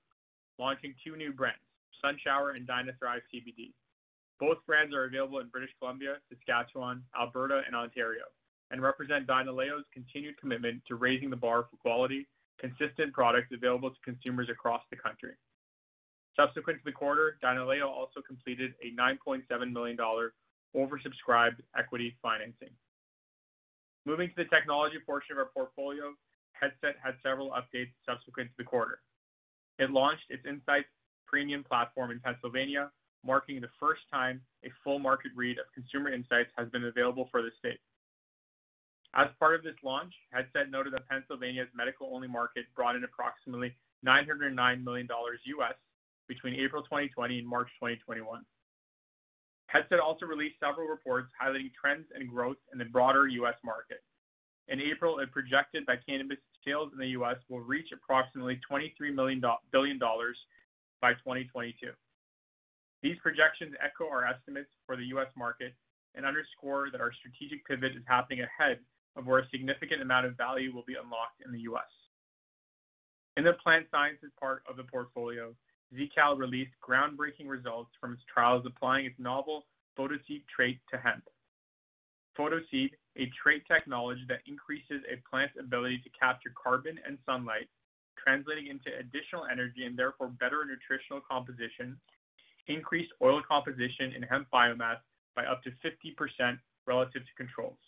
launching 0.60 0.94
two 1.04 1.16
new 1.16 1.34
brands, 1.34 1.60
SunShower 2.04 2.56
and 2.56 2.68
DynaThrive 2.68 3.22
CBD. 3.34 3.74
Both 4.40 4.58
brands 4.66 4.94
are 4.94 5.06
available 5.06 5.40
in 5.40 5.48
British 5.48 5.72
Columbia, 5.80 6.18
Saskatchewan, 6.30 7.04
Alberta, 7.20 7.62
and 7.66 7.76
Ontario, 7.76 8.24
and 8.72 8.82
represent 8.82 9.28
Dynaleo's 9.28 9.86
continued 9.94 10.38
commitment 10.40 10.82
to 10.88 10.96
raising 10.96 11.30
the 11.30 11.36
bar 11.36 11.66
for 11.70 11.78
quality, 11.78 12.28
consistent 12.60 13.14
products 13.14 13.50
available 13.54 13.90
to 13.90 13.98
consumers 14.06 14.48
across 14.50 14.82
the 14.92 14.98
country. 14.98 15.34
Subsequent 16.36 16.80
to 16.80 16.86
the 16.86 16.92
quarter, 16.92 17.38
Dynaleo 17.44 17.88
also 17.88 18.22
completed 18.26 18.74
a 18.84 18.96
9.7 19.00 19.74
million 19.74 19.98
dollar 19.98 20.34
oversubscribed 20.76 21.58
equity 21.78 22.16
financing. 22.22 22.70
Moving 24.08 24.30
to 24.30 24.36
the 24.40 24.48
technology 24.48 24.96
portion 25.06 25.36
of 25.36 25.40
our 25.44 25.52
portfolio, 25.52 26.16
Headset 26.56 26.96
had 27.04 27.20
several 27.22 27.52
updates 27.52 27.92
subsequent 28.08 28.48
to 28.52 28.56
the 28.58 28.64
quarter. 28.64 29.04
It 29.80 29.92
launched 29.92 30.24
its 30.30 30.46
Insights 30.48 30.88
premium 31.28 31.62
platform 31.62 32.12
in 32.12 32.22
Pennsylvania, 32.22 32.90
marking 33.26 33.60
the 33.60 33.68
first 33.82 34.00
time 34.10 34.40
a 34.64 34.72
full 34.82 34.98
market 34.98 35.34
read 35.36 35.60
of 35.60 35.66
consumer 35.76 36.08
insights 36.08 36.48
has 36.58 36.70
been 36.70 36.86
available 36.86 37.28
for 37.32 37.42
the 37.42 37.52
state. 37.60 37.84
As 39.14 39.28
part 39.40 39.56
of 39.56 39.64
this 39.64 39.76
launch, 39.84 40.14
Headset 40.32 40.72
noted 40.72 40.94
that 40.94 41.10
Pennsylvania's 41.10 41.68
medical-only 41.76 42.30
market 42.30 42.64
brought 42.78 42.96
in 42.96 43.04
approximately 43.04 43.76
$909 44.08 44.56
million 44.86 45.08
US 45.12 45.76
between 46.30 46.56
April 46.56 46.82
2020 46.84 47.40
and 47.40 47.48
March 47.48 47.68
2021. 47.84 48.46
Headset 49.68 50.00
also 50.00 50.26
released 50.26 50.56
several 50.60 50.88
reports 50.88 51.32
highlighting 51.36 51.72
trends 51.80 52.08
and 52.16 52.30
growth 52.30 52.58
in 52.72 52.80
the 52.80 52.86
broader 52.86 53.28
U.S. 53.28 53.56
market. 53.64 54.02
In 54.70 54.82
April, 54.82 55.20
it 55.20 55.32
projected 55.32 55.84
that 55.88 56.06
cannabis 56.06 56.38
sales 56.66 56.92
in 56.94 57.00
the 57.00 57.16
U.S. 57.20 57.38
will 57.50 57.62
reach 57.62 57.90
approximately 57.94 58.60
$23 58.70 58.92
billion 59.72 60.00
by 60.00 61.14
2022. 61.14 61.92
These 63.04 63.16
projections 63.22 63.76
echo 63.84 64.10
our 64.10 64.26
estimates 64.26 64.70
for 64.86 64.96
the 64.96 65.06
U.S. 65.16 65.28
market 65.38 65.74
and 66.16 66.26
underscore 66.26 66.90
that 66.92 67.02
our 67.02 67.12
strategic 67.14 67.66
pivot 67.68 67.96
is 67.96 68.04
happening 68.08 68.42
ahead 68.42 68.80
of 69.16 69.28
where 69.28 69.40
a 69.40 69.50
significant 69.50 70.02
amount 70.02 70.26
of 70.26 70.36
value 70.36 70.74
will 70.74 70.84
be 70.88 70.96
unlocked 70.96 71.42
in 71.46 71.52
the 71.52 71.62
U.S. 71.72 71.92
In 73.38 73.44
the 73.44 73.54
plant 73.64 73.86
sciences 73.92 74.32
part 74.40 74.64
of 74.68 74.78
the 74.78 74.84
portfolio, 74.84 75.54
ZeaKal 75.94 76.38
released 76.38 76.74
groundbreaking 76.88 77.48
results 77.48 77.92
from 78.00 78.14
its 78.14 78.22
trials 78.32 78.66
applying 78.66 79.06
its 79.06 79.20
novel 79.20 79.66
PhotoSeed 79.98 80.44
trait 80.54 80.80
to 80.92 80.98
hemp. 80.98 81.24
PhotoSeed, 82.38 82.92
a 83.18 83.32
trait 83.42 83.64
technology 83.68 84.22
that 84.28 84.46
increases 84.46 85.02
a 85.12 85.18
plant's 85.28 85.56
ability 85.60 86.00
to 86.04 86.10
capture 86.10 86.54
carbon 86.62 87.00
and 87.08 87.18
sunlight, 87.26 87.68
translating 88.22 88.68
into 88.68 88.92
additional 89.00 89.46
energy 89.52 89.86
and 89.86 89.98
therefore 89.98 90.28
better 90.28 90.64
nutritional 90.66 91.22
composition, 91.22 91.98
increased 92.68 93.12
oil 93.24 93.42
composition 93.48 94.14
in 94.16 94.22
hemp 94.24 94.48
biomass 94.54 94.98
by 95.36 95.46
up 95.46 95.64
to 95.64 95.72
50% 95.82 96.60
relative 96.86 97.24
to 97.24 97.34
controls. 97.38 97.80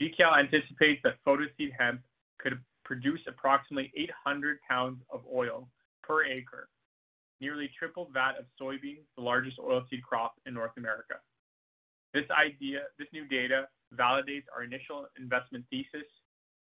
ZeaKal 0.00 0.38
anticipates 0.38 1.00
that 1.04 1.22
PhotoSeed 1.26 1.70
hemp 1.78 2.00
could 2.38 2.58
produce 2.84 3.20
approximately 3.28 3.92
800 3.96 4.58
pounds 4.68 5.00
of 5.12 5.20
oil 5.32 5.68
per 6.02 6.24
acre, 6.24 6.68
nearly 7.40 7.70
triple 7.78 8.10
that 8.14 8.38
of 8.38 8.44
soybeans, 8.60 9.06
the 9.16 9.22
largest 9.22 9.58
oilseed 9.58 10.02
crop 10.02 10.34
in 10.46 10.54
North 10.54 10.76
America. 10.76 11.14
This 12.14 12.24
idea, 12.30 12.80
this 12.98 13.08
new 13.12 13.26
data 13.26 13.68
validates 13.94 14.44
our 14.54 14.64
initial 14.64 15.06
investment 15.18 15.64
thesis 15.70 16.08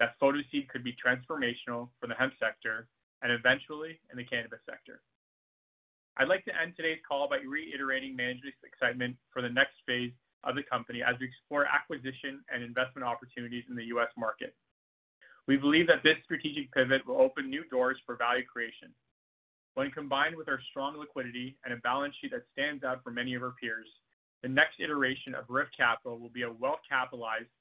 that 0.00 0.18
PhotoSeed 0.20 0.68
could 0.68 0.84
be 0.84 0.94
transformational 0.94 1.88
for 2.00 2.06
the 2.06 2.14
hemp 2.14 2.34
sector 2.38 2.88
and 3.22 3.32
eventually 3.32 3.98
in 4.10 4.18
the 4.18 4.24
cannabis 4.24 4.60
sector. 4.68 5.00
I'd 6.18 6.28
like 6.28 6.44
to 6.46 6.52
end 6.56 6.74
today's 6.76 7.00
call 7.06 7.28
by 7.28 7.38
reiterating 7.46 8.16
management's 8.16 8.58
excitement 8.64 9.16
for 9.32 9.42
the 9.42 9.48
next 9.48 9.76
phase 9.86 10.12
of 10.44 10.54
the 10.54 10.62
company 10.62 11.02
as 11.02 11.16
we 11.20 11.26
explore 11.26 11.66
acquisition 11.66 12.40
and 12.52 12.62
investment 12.62 13.04
opportunities 13.04 13.64
in 13.68 13.76
the 13.76 13.84
U.S. 13.96 14.08
market. 14.16 14.54
We 15.46 15.56
believe 15.56 15.86
that 15.86 16.02
this 16.02 16.16
strategic 16.24 16.72
pivot 16.72 17.06
will 17.06 17.20
open 17.20 17.50
new 17.50 17.64
doors 17.68 17.98
for 18.04 18.16
value 18.16 18.44
creation. 18.44 18.90
When 19.76 19.90
combined 19.90 20.36
with 20.36 20.48
our 20.48 20.58
strong 20.70 20.96
liquidity 20.98 21.54
and 21.62 21.74
a 21.74 21.76
balance 21.76 22.14
sheet 22.18 22.30
that 22.30 22.44
stands 22.50 22.82
out 22.82 23.04
from 23.04 23.14
many 23.14 23.34
of 23.34 23.42
our 23.42 23.52
peers, 23.60 23.86
the 24.42 24.48
next 24.48 24.80
iteration 24.80 25.34
of 25.34 25.46
RIV 25.48 25.66
Capital 25.76 26.18
will 26.18 26.30
be 26.30 26.44
well-capitalized 26.46 27.52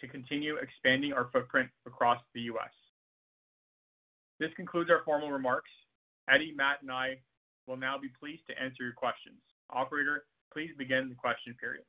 to 0.00 0.08
continue 0.08 0.56
expanding 0.56 1.12
our 1.12 1.28
footprint 1.32 1.70
across 1.86 2.20
the 2.34 2.40
U.S. 2.52 2.74
This 4.40 4.50
concludes 4.56 4.90
our 4.90 5.02
formal 5.04 5.30
remarks. 5.30 5.70
Eddie, 6.28 6.54
Matt, 6.56 6.82
and 6.82 6.90
I 6.90 7.20
will 7.68 7.76
now 7.76 7.96
be 7.96 8.08
pleased 8.18 8.42
to 8.48 8.60
answer 8.60 8.82
your 8.82 8.92
questions. 8.94 9.38
Operator, 9.70 10.24
please 10.52 10.70
begin 10.76 11.08
the 11.08 11.14
question 11.14 11.54
period. 11.60 11.84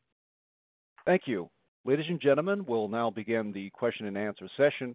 Thank 1.07 1.23
you. 1.25 1.49
Ladies 1.85 2.05
and 2.07 2.21
gentlemen, 2.21 2.65
we'll 2.67 2.87
now 2.87 3.09
begin 3.09 3.51
the 3.51 3.71
question 3.71 4.05
and 4.05 4.17
answer 4.17 4.47
session. 4.57 4.93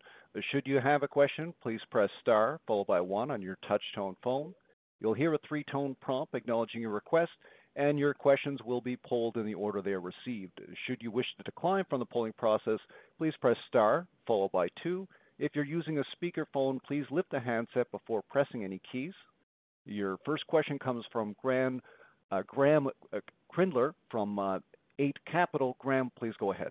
Should 0.50 0.66
you 0.66 0.80
have 0.80 1.04
a 1.04 1.08
question, 1.08 1.54
please 1.62 1.80
press 1.90 2.10
star 2.20 2.58
followed 2.66 2.88
by 2.88 3.00
one 3.00 3.30
on 3.30 3.40
your 3.40 3.56
touch-tone 3.68 4.16
phone. 4.22 4.52
You'll 5.00 5.14
hear 5.14 5.32
a 5.34 5.38
three-tone 5.46 5.96
prompt 6.00 6.34
acknowledging 6.34 6.80
your 6.80 6.90
request, 6.90 7.30
and 7.76 7.98
your 7.98 8.14
questions 8.14 8.60
will 8.64 8.80
be 8.80 8.96
polled 8.96 9.36
in 9.36 9.46
the 9.46 9.54
order 9.54 9.80
they 9.80 9.92
are 9.92 10.00
received. 10.00 10.60
Should 10.86 11.02
you 11.02 11.12
wish 11.12 11.26
to 11.36 11.44
decline 11.44 11.84
from 11.88 12.00
the 12.00 12.06
polling 12.06 12.32
process, 12.36 12.78
please 13.16 13.34
press 13.40 13.56
star 13.68 14.06
followed 14.26 14.50
by 14.50 14.68
two. 14.82 15.06
If 15.38 15.52
you're 15.54 15.64
using 15.64 15.98
a 15.98 16.04
speakerphone, 16.16 16.82
please 16.82 17.04
lift 17.10 17.30
the 17.30 17.40
handset 17.40 17.90
before 17.92 18.22
pressing 18.28 18.64
any 18.64 18.80
keys. 18.90 19.12
Your 19.86 20.16
first 20.24 20.46
question 20.46 20.78
comes 20.78 21.04
from 21.12 21.36
Graeme 21.42 21.80
Kreindler 22.32 22.92
uh, 23.12 23.88
uh, 23.88 23.92
from 24.10 24.38
uh, 24.38 24.58
Eight 24.98 25.16
Capital. 25.30 25.76
Graeme, 25.78 26.10
please 26.18 26.34
go 26.38 26.52
ahead. 26.52 26.70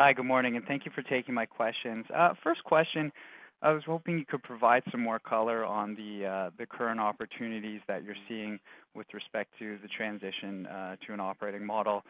Hi, 0.00 0.12
good 0.12 0.24
morning, 0.26 0.56
and 0.56 0.64
thank 0.64 0.84
you 0.84 0.90
for 0.92 1.02
taking 1.02 1.36
my 1.36 1.46
questions. 1.46 2.04
Uh, 2.12 2.34
first 2.42 2.64
question, 2.64 3.12
I 3.62 3.70
was 3.70 3.84
hoping 3.86 4.18
you 4.18 4.24
could 4.26 4.42
provide 4.42 4.82
some 4.90 5.00
more 5.00 5.20
color 5.20 5.64
on 5.64 5.94
the 5.94 6.26
uh 6.26 6.50
the 6.58 6.66
current 6.66 6.98
opportunities 6.98 7.80
that 7.86 8.02
you're 8.02 8.16
seeing 8.28 8.58
with 8.96 9.06
respect 9.14 9.52
to 9.60 9.78
the 9.82 9.88
transition 9.96 10.66
uh, 10.66 10.96
to 11.06 11.12
an 11.12 11.20
operating 11.20 11.64
model 11.64 12.02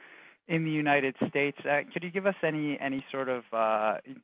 in 0.48 0.64
the 0.64 0.70
United 0.70 1.14
States. 1.28 1.58
Uh, 1.70 1.80
could 1.92 2.02
you 2.02 2.10
give 2.10 2.24
us 2.24 2.34
any 2.42 2.80
any 2.80 3.04
sort 3.12 3.28
of 3.28 3.42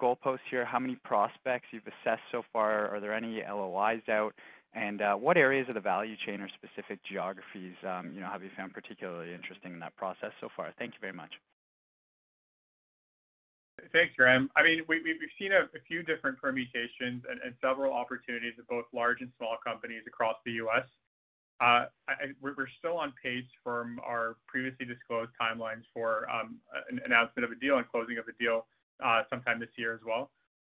goalposts 0.01 0.49
here? 0.51 0.65
How 0.65 0.79
many 0.79 0.97
prospects 1.05 1.67
you've 1.71 1.87
assessed 1.87 2.23
so 2.33 2.43
far? 2.55 2.89
Are 2.89 2.99
there 2.99 3.13
any 3.13 3.43
LOIs 3.47 4.09
out? 4.09 4.33
And 4.73 5.03
what 5.21 5.37
areas 5.37 5.69
of 5.69 5.75
the 5.75 5.83
value 5.83 6.17
chain 6.25 6.41
or 6.41 6.49
specific 6.49 6.99
geographies 7.05 7.75
um, 7.87 8.13
you 8.15 8.21
know, 8.23 8.29
have 8.33 8.43
you 8.43 8.49
found 8.57 8.73
particularly 8.73 9.35
interesting 9.35 9.75
in 9.75 9.81
that 9.81 9.95
process 9.97 10.33
so 10.41 10.49
far? 10.57 10.73
Thank 10.79 10.95
you 10.95 11.01
very 11.03 11.13
much. 11.13 11.33
Thanks, 13.93 14.15
Graeme. 14.17 14.51
I 14.57 14.63
mean, 14.63 14.83
We've 14.89 15.05
seen 15.39 15.53
a 15.53 15.67
few 15.87 16.03
different 16.03 16.39
permutations 16.39 17.23
and 17.29 17.55
several 17.61 17.93
opportunities 17.93 18.55
with 18.57 18.67
both 18.69 18.85
large 18.93 19.21
and 19.21 19.31
small 19.39 19.57
companies 19.65 20.03
across 20.07 20.37
the 20.45 20.53
U.S. 20.65 20.87
Uh, 21.61 21.85
we're 22.41 22.55
still 22.79 22.97
on 22.97 23.13
pace 23.23 23.49
from 23.63 24.01
our 24.05 24.37
previously 24.47 24.87
disclosed 24.87 25.31
timelines 25.41 25.85
for 25.93 26.29
um, 26.31 26.57
an 26.91 27.01
announcement 27.05 27.45
of 27.45 27.53
a 27.53 27.61
deal 27.61 27.77
and 27.77 27.87
closing 27.89 28.19
of 28.19 28.25
a 28.29 28.37
deal 28.43 28.67
uh, 29.05 29.23
sometime 29.29 29.61
this 29.61 29.69
year 29.77 29.95
as 29.95 30.01
well. 30.07 30.31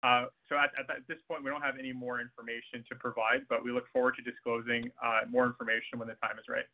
Uh, 0.03 0.27
so 0.49 0.57
at 0.59 0.75
this 1.07 1.19
point, 1.29 1.45
we 1.45 1.51
don't 1.51 1.63
have 1.63 1.79
any 1.79 1.93
more 1.93 2.21
information 2.21 2.83
to 2.91 2.97
provide, 2.97 3.47
but 3.49 3.65
we 3.65 3.71
look 3.71 3.87
forward 3.93 4.17
to 4.17 4.23
disclosing 4.23 4.91
more 5.31 5.47
information 5.47 5.99
when 5.99 6.09
the 6.09 6.15
time 6.15 6.37
is 6.39 6.45
right. 6.49 6.67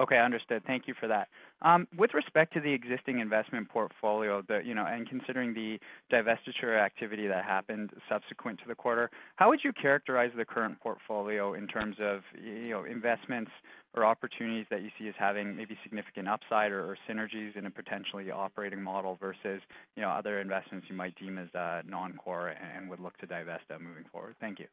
Okay, 0.00 0.18
understood. 0.18 0.62
Thank 0.66 0.88
you 0.88 0.94
for 0.98 1.06
that. 1.08 1.28
Um, 1.60 1.86
with 1.98 2.14
respect 2.14 2.54
to 2.54 2.60
the 2.60 2.72
existing 2.72 3.18
investment 3.18 3.68
portfolio, 3.68 4.42
the, 4.48 4.62
you 4.64 4.74
know, 4.74 4.86
and 4.86 5.06
considering 5.06 5.52
the 5.52 5.78
divestiture 6.10 6.82
activity 6.82 7.26
that 7.26 7.44
happened 7.44 7.90
subsequent 8.08 8.60
to 8.60 8.64
the 8.66 8.74
quarter, 8.74 9.10
how 9.36 9.50
would 9.50 9.60
you 9.62 9.74
characterize 9.74 10.30
the 10.34 10.44
current 10.46 10.80
portfolio 10.80 11.52
in 11.52 11.66
terms 11.66 11.96
of, 12.00 12.22
you 12.42 12.70
know, 12.70 12.84
investments 12.84 13.50
or 13.92 14.06
opportunities 14.06 14.64
that 14.70 14.80
you 14.80 14.88
see 14.98 15.06
as 15.06 15.14
having 15.18 15.54
maybe 15.54 15.76
significant 15.82 16.28
upside 16.28 16.72
or 16.72 16.96
synergies 17.06 17.54
in 17.54 17.66
a 17.66 17.70
potentially 17.70 18.30
operating 18.30 18.80
model 18.80 19.18
versus, 19.20 19.60
you 19.96 20.02
know, 20.02 20.08
other 20.08 20.40
investments 20.40 20.86
you 20.88 20.96
might 20.96 21.14
deem 21.16 21.36
as 21.36 21.54
uh, 21.54 21.82
non-core 21.86 22.54
and 22.74 22.88
would 22.88 23.00
look 23.00 23.18
to 23.18 23.26
divest 23.26 23.64
of 23.68 23.82
moving 23.82 24.04
forward? 24.10 24.34
Thank 24.40 24.60
you. 24.60 24.66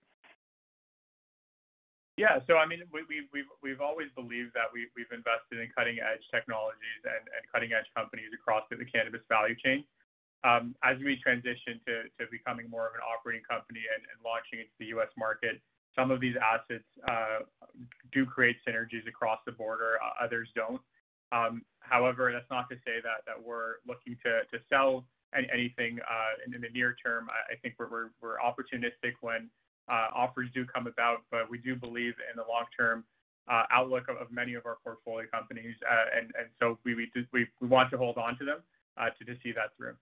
Yeah. 2.17 2.41
So 2.49 2.58
I 2.58 2.65
mean, 2.65 2.82
we've 2.89 3.06
we've 3.62 3.82
always 3.82 4.10
believed 4.17 4.58
that 4.58 4.73
we've 4.73 4.89
invested 5.13 5.62
in 5.62 5.69
cutting-edge 5.77 6.25
technologies 6.34 7.01
and 7.06 7.23
and 7.30 7.45
cutting-edge 7.53 7.86
companies 7.93 8.34
across 8.34 8.65
the 8.73 8.82
cannabis 8.89 9.21
value 9.30 9.56
chain. 9.56 9.86
Um, 10.41 10.73
as 10.82 10.97
we 10.97 11.17
transition 11.21 11.77
to 11.86 12.10
to 12.17 12.25
becoming 12.34 12.69
more 12.73 12.89
of 12.89 12.97
an 12.97 13.06
operating 13.06 13.45
company 13.45 13.86
and 13.86 14.01
launching 14.25 14.65
into 14.65 14.73
the 14.82 14.89
U.S. 14.97 15.13
market, 15.13 15.62
some 15.93 16.10
of 16.10 16.17
these 16.17 16.34
assets 16.41 16.89
uh, 17.06 17.45
do 18.12 18.25
create 18.25 18.58
synergies 18.65 19.06
across 19.06 19.38
the 19.45 19.53
border, 19.53 20.01
uh, 20.01 20.17
others 20.17 20.49
don't. 20.58 20.82
Um, 21.32 21.62
however, 21.86 22.34
that's 22.34 22.49
not 22.49 22.69
to 22.69 22.77
say 22.82 22.97
that 23.06 23.30
that 23.30 23.38
we're 23.38 23.77
looking 23.86 24.17
to 24.25 24.41
to 24.49 24.58
sell 24.69 25.06
anything 25.38 25.99
uh, 26.01 26.34
in 26.45 26.62
the 26.62 26.69
near 26.73 26.95
term. 26.97 27.30
I 27.30 27.56
think 27.62 27.75
we're 27.77 28.10
we're 28.21 28.41
opportunistic 28.41 29.21
when 29.21 29.49
offers 29.89 30.50
do 30.54 30.65
come 30.65 30.88
about, 30.88 31.23
but 31.32 31.50
we 31.50 31.58
do 31.58 31.76
believe 31.76 32.13
in 32.32 32.36
the 32.36 32.43
long-term 32.47 33.04
uh, 33.50 33.63
outlook 33.71 34.04
of 34.10 34.32
many 34.32 34.56
of 34.56 34.65
our 34.65 34.78
portfolio 34.84 35.28
companies. 35.32 35.76
Uh, 35.89 36.19
and 36.19 36.32
so 36.60 36.78
we 36.84 37.10
want 37.62 37.89
to 37.91 37.97
hold 37.97 38.17
on 38.17 38.38
to 38.38 38.45
them 38.45 38.60
to 38.97 39.34
see 39.43 39.52
that 39.52 39.76
through. 39.78 39.93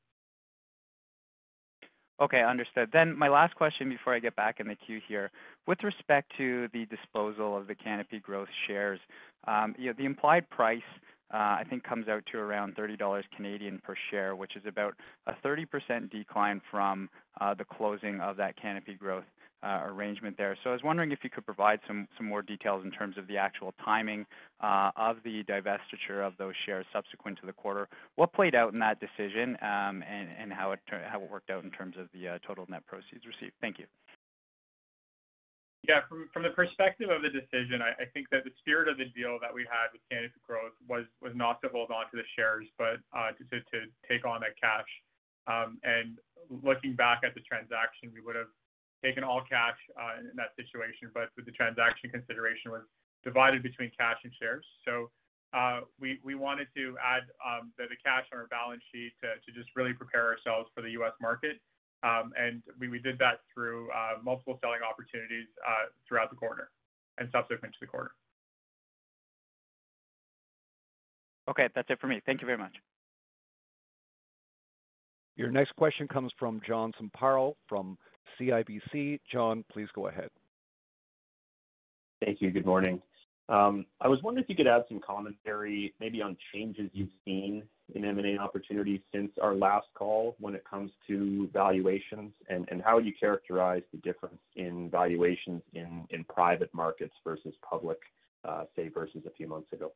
Okay, 2.21 2.41
understood. 2.41 2.89
Then 2.93 3.17
my 3.17 3.27
last 3.27 3.55
question 3.55 3.89
before 3.89 4.15
I 4.15 4.19
get 4.19 4.35
back 4.37 4.61
in 4.61 4.67
the 4.67 4.75
queue 4.75 5.01
here. 5.05 5.31
With 5.67 5.83
respect 5.83 6.31
to 6.37 6.69
the 6.71 6.85
disposal 6.85 7.57
of 7.57 7.67
the 7.67 7.75
Canopy 7.75 8.19
Growth 8.19 8.47
shares, 8.67 8.99
um, 9.47 9.75
the 9.77 10.05
implied 10.05 10.49
price, 10.49 10.81
I 11.29 11.65
think 11.69 11.83
comes 11.83 12.07
out 12.07 12.23
to 12.31 12.37
around 12.37 12.75
30 12.77 12.95
dollars 12.95 13.25
Canadian 13.35 13.81
per 13.83 13.95
share, 14.09 14.35
which 14.35 14.55
is 14.55 14.63
about 14.65 14.95
a 15.27 15.33
30% 15.45 16.09
decline 16.09 16.61
from 16.71 17.09
the 17.57 17.65
closing 17.65 18.21
of 18.21 18.37
that 18.37 18.55
Canopy 18.59 18.93
Growth 18.93 19.25
uh, 19.25 19.44
arrangement 19.63 20.37
there. 20.37 20.57
So 20.63 20.69
I 20.69 20.73
was 20.73 20.83
wondering 20.83 21.11
if 21.11 21.19
you 21.23 21.29
could 21.29 21.45
provide 21.45 21.79
some 21.87 22.07
some 22.17 22.27
more 22.27 22.41
details 22.41 22.83
in 22.83 22.91
terms 22.91 23.17
of 23.17 23.27
the 23.27 23.37
actual 23.37 23.73
timing 23.83 24.25
uh, 24.61 24.91
of 24.95 25.17
the 25.23 25.43
divestiture 25.43 26.25
of 26.25 26.33
those 26.37 26.53
shares 26.65 26.85
subsequent 26.93 27.39
to 27.39 27.45
the 27.45 27.53
quarter. 27.53 27.87
What 28.15 28.33
played 28.33 28.55
out 28.55 28.73
in 28.73 28.79
that 28.79 28.99
decision, 28.99 29.57
um, 29.61 30.03
and 30.03 30.53
how 30.53 30.71
it 30.71 30.79
how 30.89 31.21
it 31.21 31.29
worked 31.29 31.49
out 31.49 31.63
in 31.63 31.71
terms 31.71 31.95
of 31.99 32.07
the 32.13 32.27
uh, 32.27 32.39
total 32.45 32.65
net 32.69 32.85
proceeds 32.85 33.25
received? 33.25 33.53
Thank 33.61 33.79
you. 33.79 33.85
Yeah. 35.87 36.01
From 36.09 36.29
from 36.33 36.43
the 36.43 36.49
perspective 36.49 37.09
of 37.09 37.21
the 37.21 37.29
decision, 37.29 37.81
I 37.81 38.03
I 38.03 38.05
think 38.13 38.29
that 38.31 38.43
the 38.43 38.51
spirit 38.59 38.87
of 38.87 38.97
the 38.97 39.05
deal 39.05 39.37
that 39.41 39.53
we 39.53 39.65
had 39.69 39.93
with 39.93 40.01
Canopy 40.11 40.39
Growth 40.45 40.73
was 40.87 41.05
was 41.21 41.33
not 41.35 41.61
to 41.61 41.69
hold 41.69 41.91
on 41.91 42.05
to 42.11 42.17
the 42.17 42.27
shares, 42.35 42.65
but 42.77 43.01
to 43.41 43.79
take 44.09 44.25
on 44.25 44.41
that 44.41 44.59
cash. 44.61 44.89
Um, 45.47 45.77
and 45.83 46.17
Looking 46.49 46.93
back 46.93 47.21
at 47.25 47.33
the 47.33 47.41
transaction, 47.41 48.11
we 48.13 48.21
would 48.21 48.35
have 48.35 48.53
taken 49.05 49.23
all 49.23 49.45
cash 49.45 49.77
uh, 49.93 50.17
in 50.17 50.33
that 50.33 50.57
situation, 50.57 51.13
but 51.13 51.29
the 51.37 51.53
transaction 51.53 52.09
consideration 52.09 52.73
was 52.73 52.81
divided 53.23 53.61
between 53.61 53.91
cash 53.93 54.17
and 54.25 54.33
shares. 54.41 54.65
So 54.83 55.13
uh, 55.53 55.85
we 56.01 56.33
wanted 56.33 56.67
to 56.75 56.97
add 56.97 57.29
um, 57.45 57.71
the 57.77 57.85
cash 58.03 58.25
on 58.33 58.39
our 58.41 58.49
balance 58.49 58.81
sheet 58.91 59.13
to 59.21 59.51
just 59.53 59.69
really 59.75 59.93
prepare 59.93 60.25
ourselves 60.33 60.69
for 60.73 60.81
the 60.81 60.89
U.S. 60.97 61.13
market. 61.21 61.61
Um, 62.03 62.33
and 62.37 62.61
we 62.79 62.89
we 62.89 62.99
did 62.99 63.17
that 63.19 63.41
through 63.53 63.89
uh, 63.91 64.21
multiple 64.23 64.57
selling 64.61 64.81
opportunities 64.81 65.47
throughout 66.07 66.29
the 66.29 66.35
quarter 66.35 66.69
and 67.17 67.29
subsequent 67.31 67.73
to 67.73 67.79
the 67.79 67.87
quarter. 67.87 68.11
Okay. 71.49 71.69
That's 71.73 71.89
it 71.89 71.99
for 72.01 72.07
me. 72.07 72.21
Thank 72.25 72.41
you 72.41 72.45
very 72.45 72.57
much. 72.57 72.73
Your 75.35 75.51
next 75.51 75.75
question 75.75 76.07
comes 76.07 76.31
from 76.39 76.61
John 76.65 76.91
Zamparo 76.99 77.55
from 77.67 77.97
CIBC. 78.39 79.19
John, 79.31 79.63
please 79.71 79.87
go 79.93 80.07
ahead. 80.07 80.29
Thank 82.23 82.41
you. 82.41 82.51
Good 82.51 82.65
morning. 82.65 83.01
Um, 83.47 83.85
I 84.01 84.07
was 84.07 84.19
wondering 84.23 84.43
if 84.43 84.49
you 84.49 84.55
could 84.55 84.67
add 84.67 84.85
some 84.89 84.99
commentary 84.99 85.93
maybe 85.99 86.21
on 86.21 86.35
changes 86.53 86.89
you've 86.93 87.09
seen 87.25 87.63
in 87.93 88.03
M&A 88.03 88.37
opportunities 88.41 89.01
since 89.13 89.31
our 89.39 89.53
last 89.53 89.85
call 89.93 90.35
when 90.39 90.55
it 90.55 90.63
comes 90.67 90.91
to 91.07 91.47
valuations, 91.53 92.31
and 92.49 92.81
how 92.83 92.95
would 92.95 93.05
you 93.05 93.13
characterize 93.19 93.83
the 93.91 93.99
difference 93.99 94.39
in 94.55 94.89
valuations 94.89 95.61
in 95.73 96.07
private 96.27 96.73
markets 96.73 97.13
versus 97.23 97.53
public, 97.67 97.99
uh, 98.43 98.63
say, 98.75 98.87
versus 98.87 99.21
a 99.27 99.31
few 99.31 99.47
months 99.47 99.71
ago. 99.71 99.91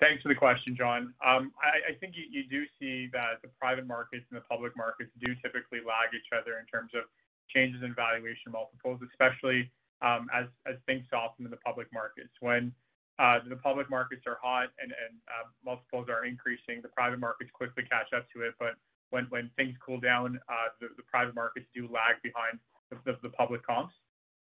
Thanks 0.00 0.22
for 0.22 0.28
the 0.28 0.34
question, 0.34 0.76
John. 0.76 1.14
Um, 1.24 1.52
I 1.62 1.94
think 1.98 2.14
you 2.16 2.44
do 2.48 2.64
see 2.78 3.08
that 3.12 3.40
the 3.42 3.48
private 3.60 3.86
markets 3.86 4.24
and 4.30 4.36
the 4.36 4.44
public 4.44 4.76
markets 4.76 5.10
do 5.20 5.34
typically 5.42 5.80
lag 5.80 6.14
each 6.14 6.30
other 6.36 6.58
in 6.58 6.66
terms 6.66 6.90
of 6.94 7.04
changes 7.48 7.82
in 7.82 7.94
valuation 7.94 8.52
multiples, 8.52 9.00
especially 9.10 9.70
um, 10.02 10.28
as 10.34 10.46
things 10.86 11.04
soften 11.10 11.44
in 11.44 11.50
the 11.50 11.62
public 11.64 11.88
markets. 11.92 12.30
When 12.40 12.72
uh, 13.18 13.38
the 13.48 13.56
public 13.56 13.88
markets 13.90 14.22
are 14.26 14.38
hot 14.42 14.68
and 14.82 14.92
uh, 14.92 15.46
multiples 15.64 16.08
are 16.08 16.24
increasing, 16.24 16.82
the 16.82 16.88
private 16.88 17.20
markets 17.20 17.50
quickly 17.52 17.84
catch 17.84 18.12
up 18.16 18.26
to 18.34 18.42
it. 18.42 18.54
But 18.58 18.74
When 19.10 19.50
things 19.56 19.74
cool 19.84 20.00
down, 20.00 20.40
uh, 20.48 20.68
the 20.80 21.02
private 21.10 21.34
markets 21.34 21.66
do 21.74 21.88
lag 21.92 22.20
behind 22.22 22.58
the 22.90 23.28
public 23.30 23.64
comps. 23.66 23.94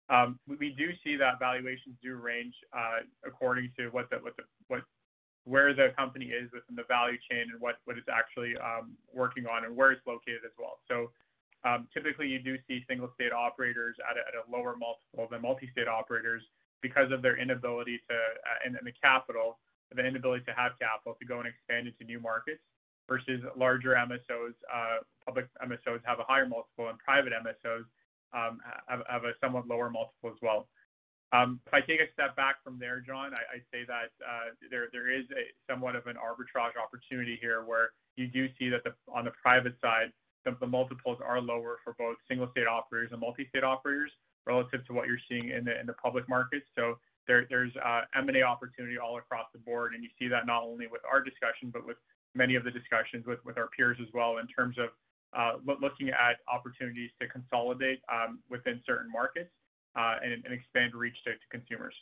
Um, 0.08 0.38
we 0.46 0.74
do 0.76 0.90
see 1.04 1.16
that 1.16 1.38
valuations 1.38 1.96
do 2.02 2.16
range 2.16 2.54
according 3.24 3.70
to 3.78 3.88
what 3.88 4.08
where 5.44 5.74
the 5.74 5.88
company 5.96 6.26
is 6.26 6.50
within 6.52 6.76
the 6.76 6.84
value 6.86 7.18
chain 7.30 7.50
and 7.50 7.60
what 7.60 7.76
what 7.84 7.98
it's 7.98 8.08
actually 8.08 8.54
um, 8.58 8.94
working 9.12 9.46
on 9.46 9.64
and 9.64 9.74
where 9.74 9.90
it's 9.90 10.06
located 10.06 10.44
as 10.44 10.52
well. 10.58 10.78
So 10.88 11.10
um, 11.64 11.86
Typically, 11.94 12.26
you 12.26 12.40
do 12.40 12.56
see 12.66 12.84
single-state 12.88 13.32
operators 13.32 13.96
at 14.02 14.16
a 14.18 14.42
lower 14.50 14.74
multiple 14.76 15.28
than 15.30 15.42
multi-state 15.42 15.86
operators 15.86 16.42
because 16.82 17.12
of 17.12 17.22
their 17.22 17.38
inability 17.38 18.00
to, 18.10 18.14
uh, 18.14 18.66
and 18.66 18.74
the 18.82 18.92
capital, 19.00 19.58
the 19.94 20.04
inability 20.04 20.44
to 20.44 20.54
have 20.58 20.72
capital 20.80 21.14
to 21.20 21.24
go 21.24 21.38
and 21.38 21.46
expand 21.46 21.86
into 21.86 22.02
new 22.04 22.18
markets 22.18 22.62
versus 23.08 23.40
larger 23.56 23.94
MSOs. 23.94 24.58
Uh, 24.66 25.06
public 25.24 25.46
MSOs 25.62 26.00
have 26.04 26.18
a 26.18 26.24
higher 26.24 26.48
multiple, 26.48 26.88
and 26.88 26.98
private 26.98 27.32
MSOs 27.32 27.86
um, 28.34 28.58
have 28.88 29.24
a 29.24 29.32
somewhat 29.40 29.68
lower 29.68 29.90
multiple 29.90 30.30
as 30.30 30.40
well. 30.42 30.66
Um, 31.32 31.60
if 31.66 31.72
I 31.72 31.80
take 31.80 32.00
a 32.00 32.12
step 32.12 32.36
back 32.36 32.62
from 32.62 32.78
there, 32.78 33.00
John, 33.00 33.32
I'd 33.32 33.64
say 33.72 33.84
that 33.88 34.12
uh, 34.20 34.52
there 34.70 34.88
there 34.92 35.10
is 35.10 35.24
somewhat 35.68 35.96
of 35.96 36.06
an 36.06 36.16
arbitrage 36.16 36.76
opportunity 36.76 37.38
here 37.40 37.64
where 37.64 37.90
you 38.16 38.28
do 38.28 38.48
see 38.58 38.68
that 38.68 38.84
the 38.84 38.92
on 39.08 39.24
the 39.24 39.32
private 39.42 39.74
side, 39.80 40.12
the 40.44 40.66
multiples 40.66 41.18
are 41.24 41.40
lower 41.40 41.78
for 41.84 41.94
both 41.98 42.16
single-state 42.28 42.66
operators 42.66 43.12
and 43.12 43.20
multi-state 43.20 43.64
operators 43.64 44.10
relative 44.46 44.84
to 44.86 44.92
what 44.92 45.06
you're 45.06 45.22
seeing 45.28 45.50
in 45.50 45.64
the 45.64 45.80
in 45.80 45.86
the 45.86 45.94
public 45.94 46.28
markets. 46.28 46.66
So 46.76 46.98
there 47.26 47.46
There's 47.48 47.72
uh, 47.76 48.02
M&A 48.14 48.42
opportunity 48.42 48.98
all 48.98 49.16
across 49.16 49.46
the 49.54 49.58
board, 49.60 49.94
and 49.94 50.02
you 50.02 50.10
see 50.18 50.28
that 50.28 50.44
not 50.44 50.64
only 50.64 50.86
with 50.86 51.02
our 51.10 51.22
discussion, 51.22 51.70
but 51.72 51.86
with 51.86 51.96
many 52.34 52.56
of 52.56 52.64
the 52.64 52.70
discussions 52.70 53.24
with 53.24 53.38
with 53.46 53.56
our 53.56 53.68
peers 53.68 53.96
as 54.02 54.08
well 54.12 54.36
in 54.36 54.46
terms 54.48 54.76
of 54.76 54.90
uh, 55.32 55.56
looking 55.80 56.10
at 56.10 56.44
opportunities 56.52 57.10
to 57.18 57.26
consolidate 57.26 58.00
um, 58.12 58.40
within 58.50 58.82
certain 58.84 59.10
markets 59.10 59.48
and 59.96 60.44
expand 60.46 60.94
reach 60.94 61.16
to 61.24 61.32
consumers. 61.50 61.94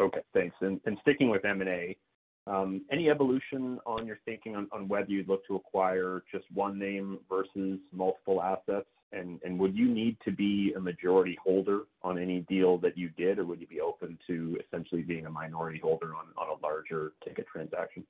Okay, 0.00 0.20
thanks. 0.34 0.54
And 0.60 0.80
Sticking 1.02 1.30
with 1.30 1.44
M&A, 1.44 1.96
um, 2.46 2.82
any 2.92 3.10
evolution 3.10 3.78
on 3.86 4.06
your 4.06 4.18
thinking 4.24 4.54
on 4.54 4.88
whether 4.88 5.10
you'd 5.10 5.28
look 5.28 5.46
to 5.46 5.56
acquire 5.56 6.22
just 6.30 6.44
one 6.52 6.78
name 6.78 7.18
versus 7.28 7.78
multiple 7.92 8.42
assets? 8.42 8.86
And 9.12 9.58
Would 9.58 9.74
you 9.74 9.88
need 9.88 10.18
to 10.26 10.30
be 10.30 10.74
a 10.76 10.80
majority 10.80 11.38
holder 11.42 11.82
on 12.02 12.18
any 12.18 12.40
deal 12.40 12.76
that 12.78 12.98
you 12.98 13.08
did, 13.16 13.38
or 13.38 13.46
would 13.46 13.60
you 13.60 13.66
be 13.66 13.80
open 13.80 14.18
to 14.26 14.58
essentially 14.66 15.02
being 15.02 15.24
a 15.24 15.30
minority 15.30 15.78
holder 15.82 16.12
on 16.14 16.48
a 16.48 16.66
larger 16.66 17.12
ticket 17.24 17.46
transaction? 17.50 18.04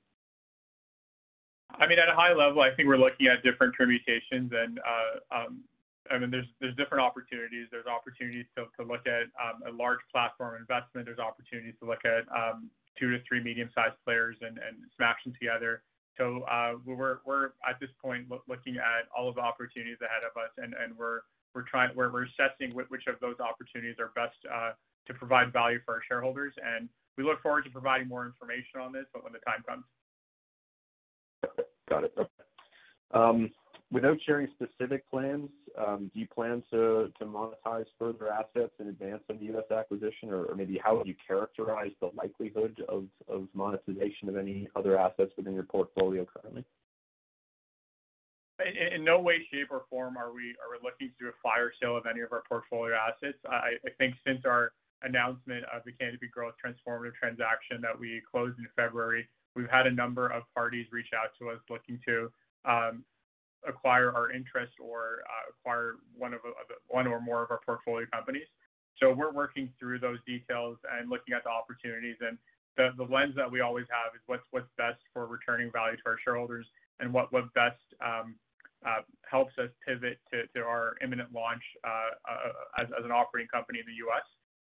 I 1.79 1.87
mean, 1.87 1.99
at 1.99 2.09
a 2.09 2.15
high 2.15 2.33
level, 2.33 2.61
I 2.61 2.71
think 2.75 2.87
we're 2.87 2.97
looking 2.97 3.27
at 3.27 3.43
different 3.43 3.75
permutations 3.75 4.51
and 4.53 4.79
uh, 4.79 5.35
um, 5.35 5.63
I 6.11 6.17
mean, 6.17 6.31
there's 6.31 6.47
there's 6.59 6.75
different 6.75 7.03
opportunities. 7.03 7.67
There's 7.71 7.87
opportunities 7.87 8.45
to, 8.55 8.65
to 8.79 8.87
look 8.87 9.07
at 9.07 9.29
um, 9.37 9.61
a 9.67 9.71
large 9.75 9.99
platform 10.11 10.55
investment. 10.59 11.05
There's 11.05 11.19
opportunities 11.19 11.75
to 11.81 11.85
look 11.87 12.03
at 12.05 12.25
um, 12.33 12.69
two 12.99 13.11
to 13.11 13.19
three 13.27 13.43
medium-sized 13.43 13.95
players 14.03 14.37
and, 14.41 14.57
and 14.57 14.77
smash 14.95 15.17
them 15.23 15.33
together. 15.39 15.83
So 16.17 16.43
uh, 16.49 16.73
we're 16.85 17.19
we're 17.25 17.53
at 17.67 17.79
this 17.79 17.89
point 18.01 18.25
lo- 18.29 18.43
looking 18.47 18.77
at 18.77 19.05
all 19.15 19.29
of 19.29 19.35
the 19.35 19.41
opportunities 19.41 19.97
ahead 20.01 20.25
of 20.25 20.33
us, 20.35 20.49
and, 20.57 20.73
and 20.73 20.97
we're 20.97 21.21
we're 21.53 21.63
trying 21.63 21.91
we're, 21.95 22.11
we're 22.11 22.25
assessing 22.25 22.75
which, 22.75 23.05
of 23.07 23.19
those 23.21 23.39
opportunities 23.39 23.95
are 23.99 24.11
best 24.15 24.37
uh, 24.51 24.71
to 25.05 25.13
provide 25.13 25.53
value 25.53 25.79
for 25.85 25.95
our 25.95 26.01
shareholders. 26.07 26.53
And 26.57 26.89
we 27.17 27.23
look 27.23 27.41
forward 27.41 27.63
to 27.65 27.69
providing 27.69 28.07
more 28.07 28.25
information 28.25 28.81
on 28.81 28.91
this 28.91 29.05
but 29.13 29.23
when 29.23 29.33
the 29.33 29.39
time 29.39 29.63
comes. 29.67 29.85
Got 31.89 32.03
it. 32.03 32.17
Um, 33.13 33.49
without 33.91 34.17
sharing 34.25 34.47
specific 34.53 35.09
plans, 35.09 35.49
um, 35.77 36.11
do 36.13 36.19
you 36.19 36.27
plan 36.27 36.63
to, 36.71 37.11
to 37.19 37.25
monetize 37.25 37.85
further 37.97 38.29
assets 38.31 38.73
in 38.79 38.87
advance 38.87 39.23
of 39.29 39.39
the 39.39 39.45
U.S. 39.45 39.71
acquisition, 39.71 40.31
or, 40.31 40.53
maybe 40.55 40.79
how 40.83 40.97
would 40.97 41.07
you 41.07 41.15
characterize 41.25 41.91
the 42.01 42.09
likelihood 42.15 42.83
of, 42.89 43.05
of 43.29 43.47
monetization 43.53 44.27
of 44.27 44.35
any 44.35 44.67
other 44.75 44.99
assets 44.99 45.31
within 45.37 45.53
your 45.53 45.63
portfolio 45.63 46.25
currently? 46.25 46.65
In, 48.93 49.03
no 49.03 49.19
way, 49.19 49.35
shape, 49.51 49.67
or 49.69 49.83
form 49.89 50.17
are 50.17 50.33
we 50.33 50.55
looking 50.83 51.09
to 51.09 51.25
do 51.25 51.29
a 51.29 51.37
fire 51.43 51.71
sale 51.81 51.95
of 51.95 52.05
any 52.07 52.21
of 52.21 52.31
our 52.31 52.43
portfolio 52.49 52.95
assets. 52.95 53.37
I, 53.47 53.77
I 53.85 53.89
think 53.97 54.15
since 54.25 54.41
our 54.45 54.71
announcement 55.03 55.63
of 55.73 55.83
the 55.85 55.91
Canopy 55.91 56.27
Growth 56.27 56.55
transformative 56.57 57.13
transaction 57.13 57.81
that 57.81 57.97
we 57.97 58.21
closed 58.29 58.57
in 58.57 58.65
February, 58.75 59.27
we've 59.55 59.69
had 59.69 59.85
a 59.85 59.91
number 59.91 60.27
of 60.27 60.43
parties 60.55 60.87
reach 60.91 61.11
out 61.13 61.29
to 61.39 61.51
us 61.51 61.59
looking 61.69 61.99
to 62.07 62.31
um, 62.65 63.03
acquire 63.67 64.11
our 64.11 64.31
interest 64.31 64.73
or 64.79 65.23
uh, 65.27 65.51
acquire 65.51 65.95
one 66.15 66.33
of 66.33 66.41
one 66.87 67.07
or 67.07 67.19
more 67.21 67.43
of 67.43 67.51
our 67.51 67.59
portfolio 67.65 68.05
companies. 68.11 68.47
So 68.99 69.13
we're 69.13 69.31
working 69.31 69.69
through 69.79 69.99
those 69.99 70.17
details 70.25 70.77
and 70.91 71.09
looking 71.09 71.33
at 71.35 71.43
the 71.43 71.49
opportunities. 71.49 72.17
And 72.21 72.37
the, 72.77 72.89
the 72.97 73.11
lens 73.11 73.35
that 73.35 73.49
we 73.49 73.61
always 73.61 73.85
have 73.89 74.15
is 74.15 74.21
what's 74.25 74.45
what's 74.51 74.69
best 74.77 74.99
for 75.13 75.27
returning 75.27 75.71
value 75.71 75.97
to 75.97 76.03
our 76.05 76.17
shareholders 76.23 76.65
and 76.99 77.13
what 77.13 77.31
what 77.31 77.53
best 77.53 77.81
um, 78.03 78.35
uh, 78.85 79.01
helps 79.29 79.53
us 79.57 79.69
pivot 79.85 80.19
to, 80.31 80.45
to 80.55 80.61
our 80.65 80.95
imminent 81.03 81.33
launch 81.33 81.63
uh, 81.83 82.13
uh, 82.29 82.81
as, 82.81 82.87
as 82.97 83.05
an 83.05 83.11
operating 83.11 83.47
company 83.49 83.79
in 83.79 83.85
the 83.85 83.97
U.S. 84.05 84.25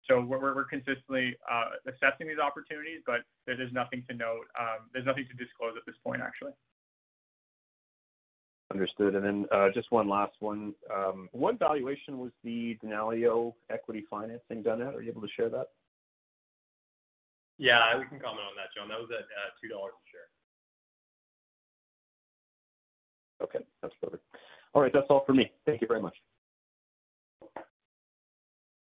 So 0.07 0.21
we're, 0.21 0.39
we're 0.39 0.63
consistently 0.63 1.35
uh, 1.51 1.75
assessing 1.83 2.27
these 2.27 2.39
opportunities, 2.39 3.03
but 3.05 3.27
there's 3.45 3.73
nothing 3.73 4.03
to 4.09 4.15
note. 4.15 4.47
Um, 4.57 4.87
there's 4.93 5.05
nothing 5.05 5.27
to 5.27 5.35
disclose 5.35 5.75
at 5.75 5.83
this 5.85 5.95
point, 6.03 6.21
actually. 6.21 6.53
Understood. 8.73 9.15
And 9.15 9.23
then 9.23 9.45
uh, 9.51 9.67
just 9.73 9.91
one 9.91 10.09
last 10.09 10.33
one. 10.39 10.73
Um, 10.93 11.29
what 11.31 11.57
valuation 11.57 12.17
was 12.17 12.31
the 12.43 12.77
Dynaleo 12.83 13.53
equity 13.69 14.03
financing 14.09 14.61
done 14.61 14.81
at? 14.81 14.93
Are 14.93 15.01
you 15.01 15.09
able 15.09 15.21
to 15.21 15.27
share 15.35 15.49
that? 15.49 15.67
Yeah, 17.57 17.97
we 17.97 18.05
can 18.05 18.19
comment 18.19 18.45
on 18.45 18.55
that, 18.57 18.69
John. 18.75 18.89
That 18.89 18.99
was 18.99 19.09
at 19.09 19.23
uh, 19.23 19.51
$2 19.63 19.77
a 19.77 19.89
share. 20.11 20.27
Okay, 23.41 23.65
that's 23.81 23.93
perfect. 24.01 24.23
All 24.73 24.81
right, 24.81 24.91
that's 24.93 25.07
all 25.09 25.23
for 25.25 25.33
me. 25.33 25.51
Thank 25.65 25.81
you 25.81 25.87
very 25.87 26.01
much. 26.01 26.15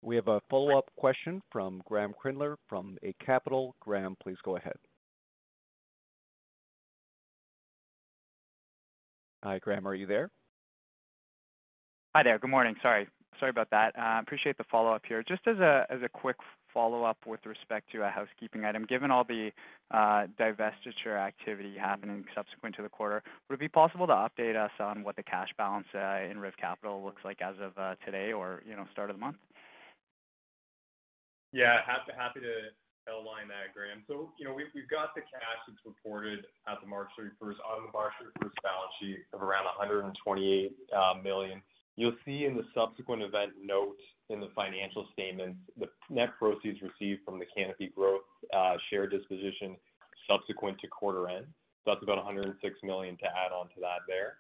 We 0.03 0.16
have 0.16 0.29
a 0.29 0.41
follow-up 0.51 0.91
question 0.97 1.41
from 1.51 1.81
Graeme 1.87 2.12
Kreindler 2.12 2.57
from 2.68 2.99
Eight 3.03 3.16
Capital. 3.25 3.75
Graeme, 3.81 4.16
please 4.20 4.37
go 4.45 4.57
ahead. 4.57 4.77
Hi, 9.43 9.59
Graeme, 9.59 9.86
are 9.88 9.95
you 9.95 10.07
there? 10.07 10.30
Hi 12.14 12.22
there. 12.22 12.38
Good 12.38 12.51
morning. 12.51 12.76
Sorry. 12.80 13.09
Sorry 13.40 13.51
about 13.51 13.70
that. 13.70 13.99
Uh, 13.99 14.20
appreciate 14.20 14.57
the 14.57 14.64
follow-up 14.70 15.03
here. 15.09 15.24
Just 15.26 15.40
as 15.47 15.59
a 15.59 15.84
as 15.90 16.01
a 16.05 16.09
quick 16.09 16.36
follow-up 16.72 17.16
with 17.26 17.45
respect 17.45 17.90
to 17.93 18.03
a 18.03 18.09
housekeeping 18.09 18.64
item, 18.64 18.84
given 18.88 19.11
all 19.11 19.24
the 19.24 19.51
uh, 19.90 20.26
divestiture 20.38 21.18
activity 21.18 21.74
happening 21.76 22.24
subsequent 22.34 22.76
to 22.76 22.82
the 22.82 22.88
quarter, 22.88 23.22
would 23.49 23.55
it 23.55 23.61
be 23.61 23.68
possible 23.68 24.07
to 24.07 24.12
update 24.12 24.55
us 24.55 24.70
on 24.78 25.03
what 25.03 25.16
the 25.16 25.22
cash 25.22 25.49
balance 25.59 25.86
uh, 25.95 26.20
in 26.30 26.38
Riv 26.38 26.55
Capital 26.57 27.03
looks 27.03 27.22
like 27.24 27.43
as 27.43 27.55
of 27.61 27.72
uh, 27.76 27.95
today 28.05 28.32
or, 28.32 28.62
you 28.68 28.76
know, 28.76 28.86
start 28.93 29.11
of 29.11 29.16
the 29.16 29.20
month? 29.20 29.36
Yeah, 31.53 31.78
happy 31.84 32.12
happy 32.16 32.40
to 32.40 32.70
Graeme. 33.74 34.07
So, 34.07 34.30
you 34.38 34.46
know, 34.46 34.55
we've, 34.55 34.70
got 34.86 35.14
the 35.14 35.22
cash 35.22 35.61
that's 35.66 35.82
reported 35.84 36.46
at 36.68 36.78
the 36.80 36.86
March 36.86 37.11
31st 37.18 37.59
on 37.66 37.86
the 37.86 37.92
March 37.92 38.14
31st 38.22 38.55
balance 38.62 38.94
sheet 39.00 39.26
of 39.32 39.42
around 39.42 39.64
128 39.64 40.14
uh. 40.94 41.14
You'll 41.96 42.16
see 42.24 42.46
in 42.46 42.57
the 42.57 42.64
subsequent 42.74 43.22
event 43.22 43.53
note 43.62 43.98
in 44.30 44.40
the 44.40 44.48
financial 44.55 45.07
statements 45.12 45.59
the 45.78 45.88
net 46.09 46.30
proceeds 46.38 46.80
received 46.80 47.20
from 47.24 47.38
the 47.38 47.44
Canopy 47.55 47.92
Growth 47.94 48.22
uh, 48.55 48.76
share 48.88 49.07
disposition 49.07 49.76
subsequent 50.30 50.78
to 50.80 50.88
quarter 50.88 51.28
end. 51.28 51.46
So 51.84 51.92
that's 51.92 52.03
about 52.03 52.22
106 52.24 52.55
million 52.82 53.16
to 53.18 53.26
add 53.26 53.53
on 53.53 53.66
to 53.74 53.80
that 53.80 54.07
there. 54.07 54.38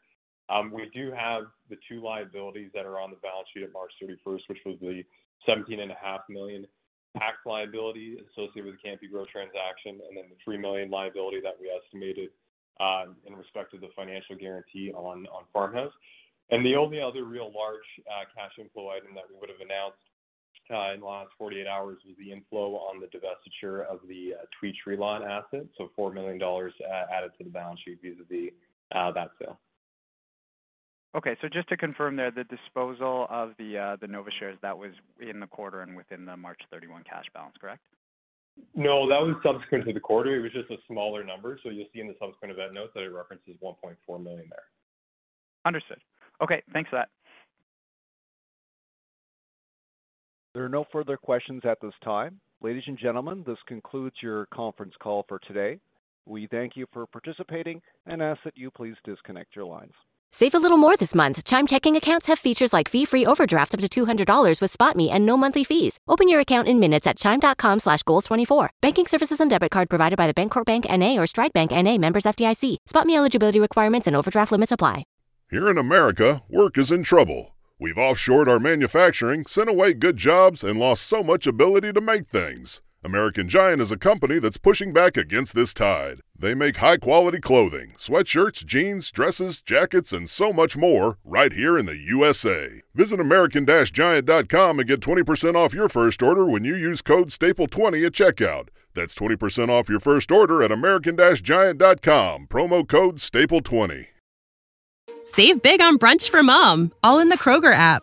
Um, 0.48 0.70
we 0.72 0.88
do 0.94 1.12
have 1.12 1.44
the 1.68 1.76
two 1.88 2.02
liabilities 2.02 2.70
that 2.74 2.86
are 2.86 3.00
on 3.00 3.10
the 3.10 3.16
balance 3.16 3.48
sheet 3.52 3.64
at 3.64 3.72
March 3.72 3.92
31st, 4.02 4.42
which 4.48 4.58
was 4.64 4.76
the 4.80 5.02
17.5 5.48 5.90
million 6.28 6.66
tax 7.18 7.36
liability 7.44 8.16
associated 8.32 8.64
with 8.66 8.76
the 8.76 8.82
Canopy 8.82 9.08
Growth 9.08 9.28
transaction, 9.28 10.00
and 10.08 10.16
then 10.16 10.24
the 10.30 10.36
3 10.44 10.58
million 10.58 10.90
liability 10.90 11.40
that 11.42 11.56
we 11.60 11.68
estimated 11.68 12.30
uh, 12.80 13.12
in 13.26 13.34
respect 13.36 13.70
to 13.72 13.78
the 13.78 13.88
financial 13.94 14.36
guarantee 14.36 14.92
on 14.94 15.26
on 15.28 15.44
Farmhouse. 15.52 15.92
And 16.50 16.64
The 16.66 16.76
only 16.76 17.00
other 17.00 17.24
real 17.24 17.52
large 17.54 17.88
uh, 18.04 18.24
cash 18.34 18.52
inflow 18.58 18.90
item 18.90 19.14
that 19.14 19.24
we 19.28 19.38
would 19.40 19.48
have 19.48 19.60
announced 19.60 20.04
uh, 20.70 20.92
in 20.92 21.00
the 21.00 21.06
last 21.06 21.30
48 21.38 21.66
hours 21.66 21.98
was 22.06 22.16
the 22.18 22.30
inflow 22.30 22.76
on 22.76 23.00
the 23.00 23.06
divestiture 23.06 23.86
of 23.86 24.00
the 24.08 24.34
Tweed 24.58 24.76
Lawn 24.98 25.22
asset, 25.22 25.66
so 25.76 25.90
$4 25.98 26.12
million 26.12 26.40
added 26.40 27.32
to 27.38 27.44
the 27.44 27.50
balance 27.50 27.80
sheet 27.84 27.98
vis-a-vis 28.02 28.52
that 28.92 29.30
sale. 29.40 29.58
Okay. 31.14 31.36
so 31.40 31.48
Just 31.48 31.68
to 31.68 31.76
confirm 31.76 32.16
there, 32.16 32.30
the 32.30 32.44
disposal 32.44 33.26
of 33.28 33.52
the 33.58 33.78
uh, 33.78 33.96
the 34.00 34.06
Nova 34.06 34.30
shares, 34.38 34.58
that 34.62 34.76
was 34.76 34.92
in 35.20 35.40
the 35.40 35.46
quarter 35.46 35.82
and 35.82 35.96
within 35.96 36.24
the 36.24 36.36
March 36.36 36.60
31 36.70 37.04
cash 37.04 37.24
balance, 37.34 37.54
correct? 37.60 37.80
No, 38.74 39.08
that 39.08 39.20
was 39.20 39.36
subsequent 39.42 39.86
to 39.86 39.92
the 39.92 40.00
quarter. 40.00 40.36
It 40.36 40.42
was 40.42 40.52
just 40.52 40.70
a 40.70 40.76
smaller 40.86 41.24
number. 41.24 41.58
So 41.62 41.70
You'll 41.70 41.86
see 41.92 42.00
in 42.00 42.08
the 42.08 42.16
subsequent 42.20 42.52
event 42.52 42.74
notes 42.74 42.92
that 42.94 43.02
it 43.02 43.12
references 43.12 43.56
1.4 43.62 44.22
million 44.22 44.46
there. 44.50 44.64
Understood. 45.64 45.98
Okay, 46.42 46.62
thanks 46.72 46.90
for 46.90 46.96
that. 46.96 47.08
There 50.54 50.64
are 50.64 50.68
no 50.68 50.84
further 50.92 51.16
questions 51.16 51.62
at 51.64 51.78
this 51.80 51.94
time. 52.04 52.38
Ladies 52.60 52.82
and 52.86 52.98
gentlemen, 52.98 53.42
this 53.46 53.58
concludes 53.66 54.16
your 54.22 54.46
conference 54.46 54.92
call 55.02 55.24
for 55.28 55.38
today. 55.40 55.80
We 56.26 56.46
thank 56.46 56.76
you 56.76 56.86
for 56.92 57.06
participating 57.06 57.80
and 58.06 58.22
ask 58.22 58.40
that 58.44 58.56
you 58.56 58.70
please 58.70 58.94
disconnect 59.04 59.56
your 59.56 59.64
lines. 59.64 59.94
Save 60.34 60.54
a 60.54 60.58
little 60.58 60.78
more 60.78 60.96
this 60.96 61.14
month. 61.14 61.44
Chime 61.44 61.66
checking 61.66 61.94
accounts 61.94 62.26
have 62.26 62.38
features 62.38 62.72
like 62.72 62.88
fee-free 62.88 63.26
overdraft 63.26 63.74
up 63.74 63.80
to 63.80 63.88
$200 63.88 64.60
with 64.62 64.76
SpotMe 64.76 65.10
and 65.10 65.26
no 65.26 65.36
monthly 65.36 65.62
fees. 65.62 65.98
Open 66.08 66.26
your 66.26 66.40
account 66.40 66.66
in 66.68 66.80
minutes 66.80 67.06
at 67.06 67.18
chime.com 67.18 67.78
slash 67.78 68.02
goals24. 68.04 68.70
Banking 68.80 69.06
services 69.06 69.40
and 69.40 69.50
debit 69.50 69.70
card 69.70 69.90
provided 69.90 70.16
by 70.16 70.26
the 70.26 70.32
Bancorp 70.34 70.64
Bank 70.64 70.86
N.A. 70.88 71.18
or 71.18 71.26
Stride 71.26 71.52
Bank 71.52 71.70
N.A. 71.70 71.98
members 71.98 72.24
FDIC. 72.24 72.78
SpotMe 72.88 73.16
eligibility 73.16 73.60
requirements 73.60 74.06
and 74.06 74.16
overdraft 74.16 74.52
limits 74.52 74.72
apply. 74.72 75.04
Here 75.50 75.68
in 75.68 75.76
America, 75.76 76.42
work 76.48 76.78
is 76.78 76.90
in 76.90 77.02
trouble. 77.02 77.54
We've 77.78 77.96
offshored 77.96 78.48
our 78.48 78.58
manufacturing, 78.58 79.44
sent 79.44 79.68
away 79.68 79.92
good 79.92 80.16
jobs, 80.16 80.64
and 80.64 80.80
lost 80.80 81.02
so 81.02 81.22
much 81.22 81.46
ability 81.46 81.92
to 81.92 82.00
make 82.00 82.28
things. 82.28 82.80
American 83.04 83.48
Giant 83.48 83.82
is 83.82 83.90
a 83.90 83.96
company 83.96 84.38
that's 84.38 84.58
pushing 84.58 84.92
back 84.92 85.16
against 85.16 85.56
this 85.56 85.74
tide. 85.74 86.20
They 86.38 86.54
make 86.54 86.76
high 86.76 86.98
quality 86.98 87.40
clothing, 87.40 87.94
sweatshirts, 87.98 88.64
jeans, 88.64 89.10
dresses, 89.10 89.60
jackets, 89.60 90.12
and 90.12 90.30
so 90.30 90.52
much 90.52 90.76
more 90.76 91.18
right 91.24 91.52
here 91.52 91.76
in 91.76 91.86
the 91.86 91.96
USA. 91.96 92.80
Visit 92.94 93.18
American 93.18 93.66
Giant.com 93.66 94.78
and 94.78 94.88
get 94.88 95.00
20% 95.00 95.56
off 95.56 95.74
your 95.74 95.88
first 95.88 96.22
order 96.22 96.46
when 96.46 96.62
you 96.62 96.76
use 96.76 97.02
code 97.02 97.30
STAPLE20 97.30 98.06
at 98.06 98.12
checkout. 98.12 98.68
That's 98.94 99.16
20% 99.16 99.68
off 99.68 99.88
your 99.88 100.00
first 100.00 100.30
order 100.30 100.62
at 100.62 100.70
American 100.70 101.16
Giant.com, 101.16 102.46
promo 102.46 102.86
code 102.86 103.16
STAPLE20. 103.16 104.06
Save 105.24 105.60
big 105.60 105.80
on 105.80 105.98
brunch 105.98 106.30
for 106.30 106.44
mom, 106.44 106.92
all 107.02 107.18
in 107.18 107.30
the 107.30 107.38
Kroger 107.38 107.74
app. 107.74 108.02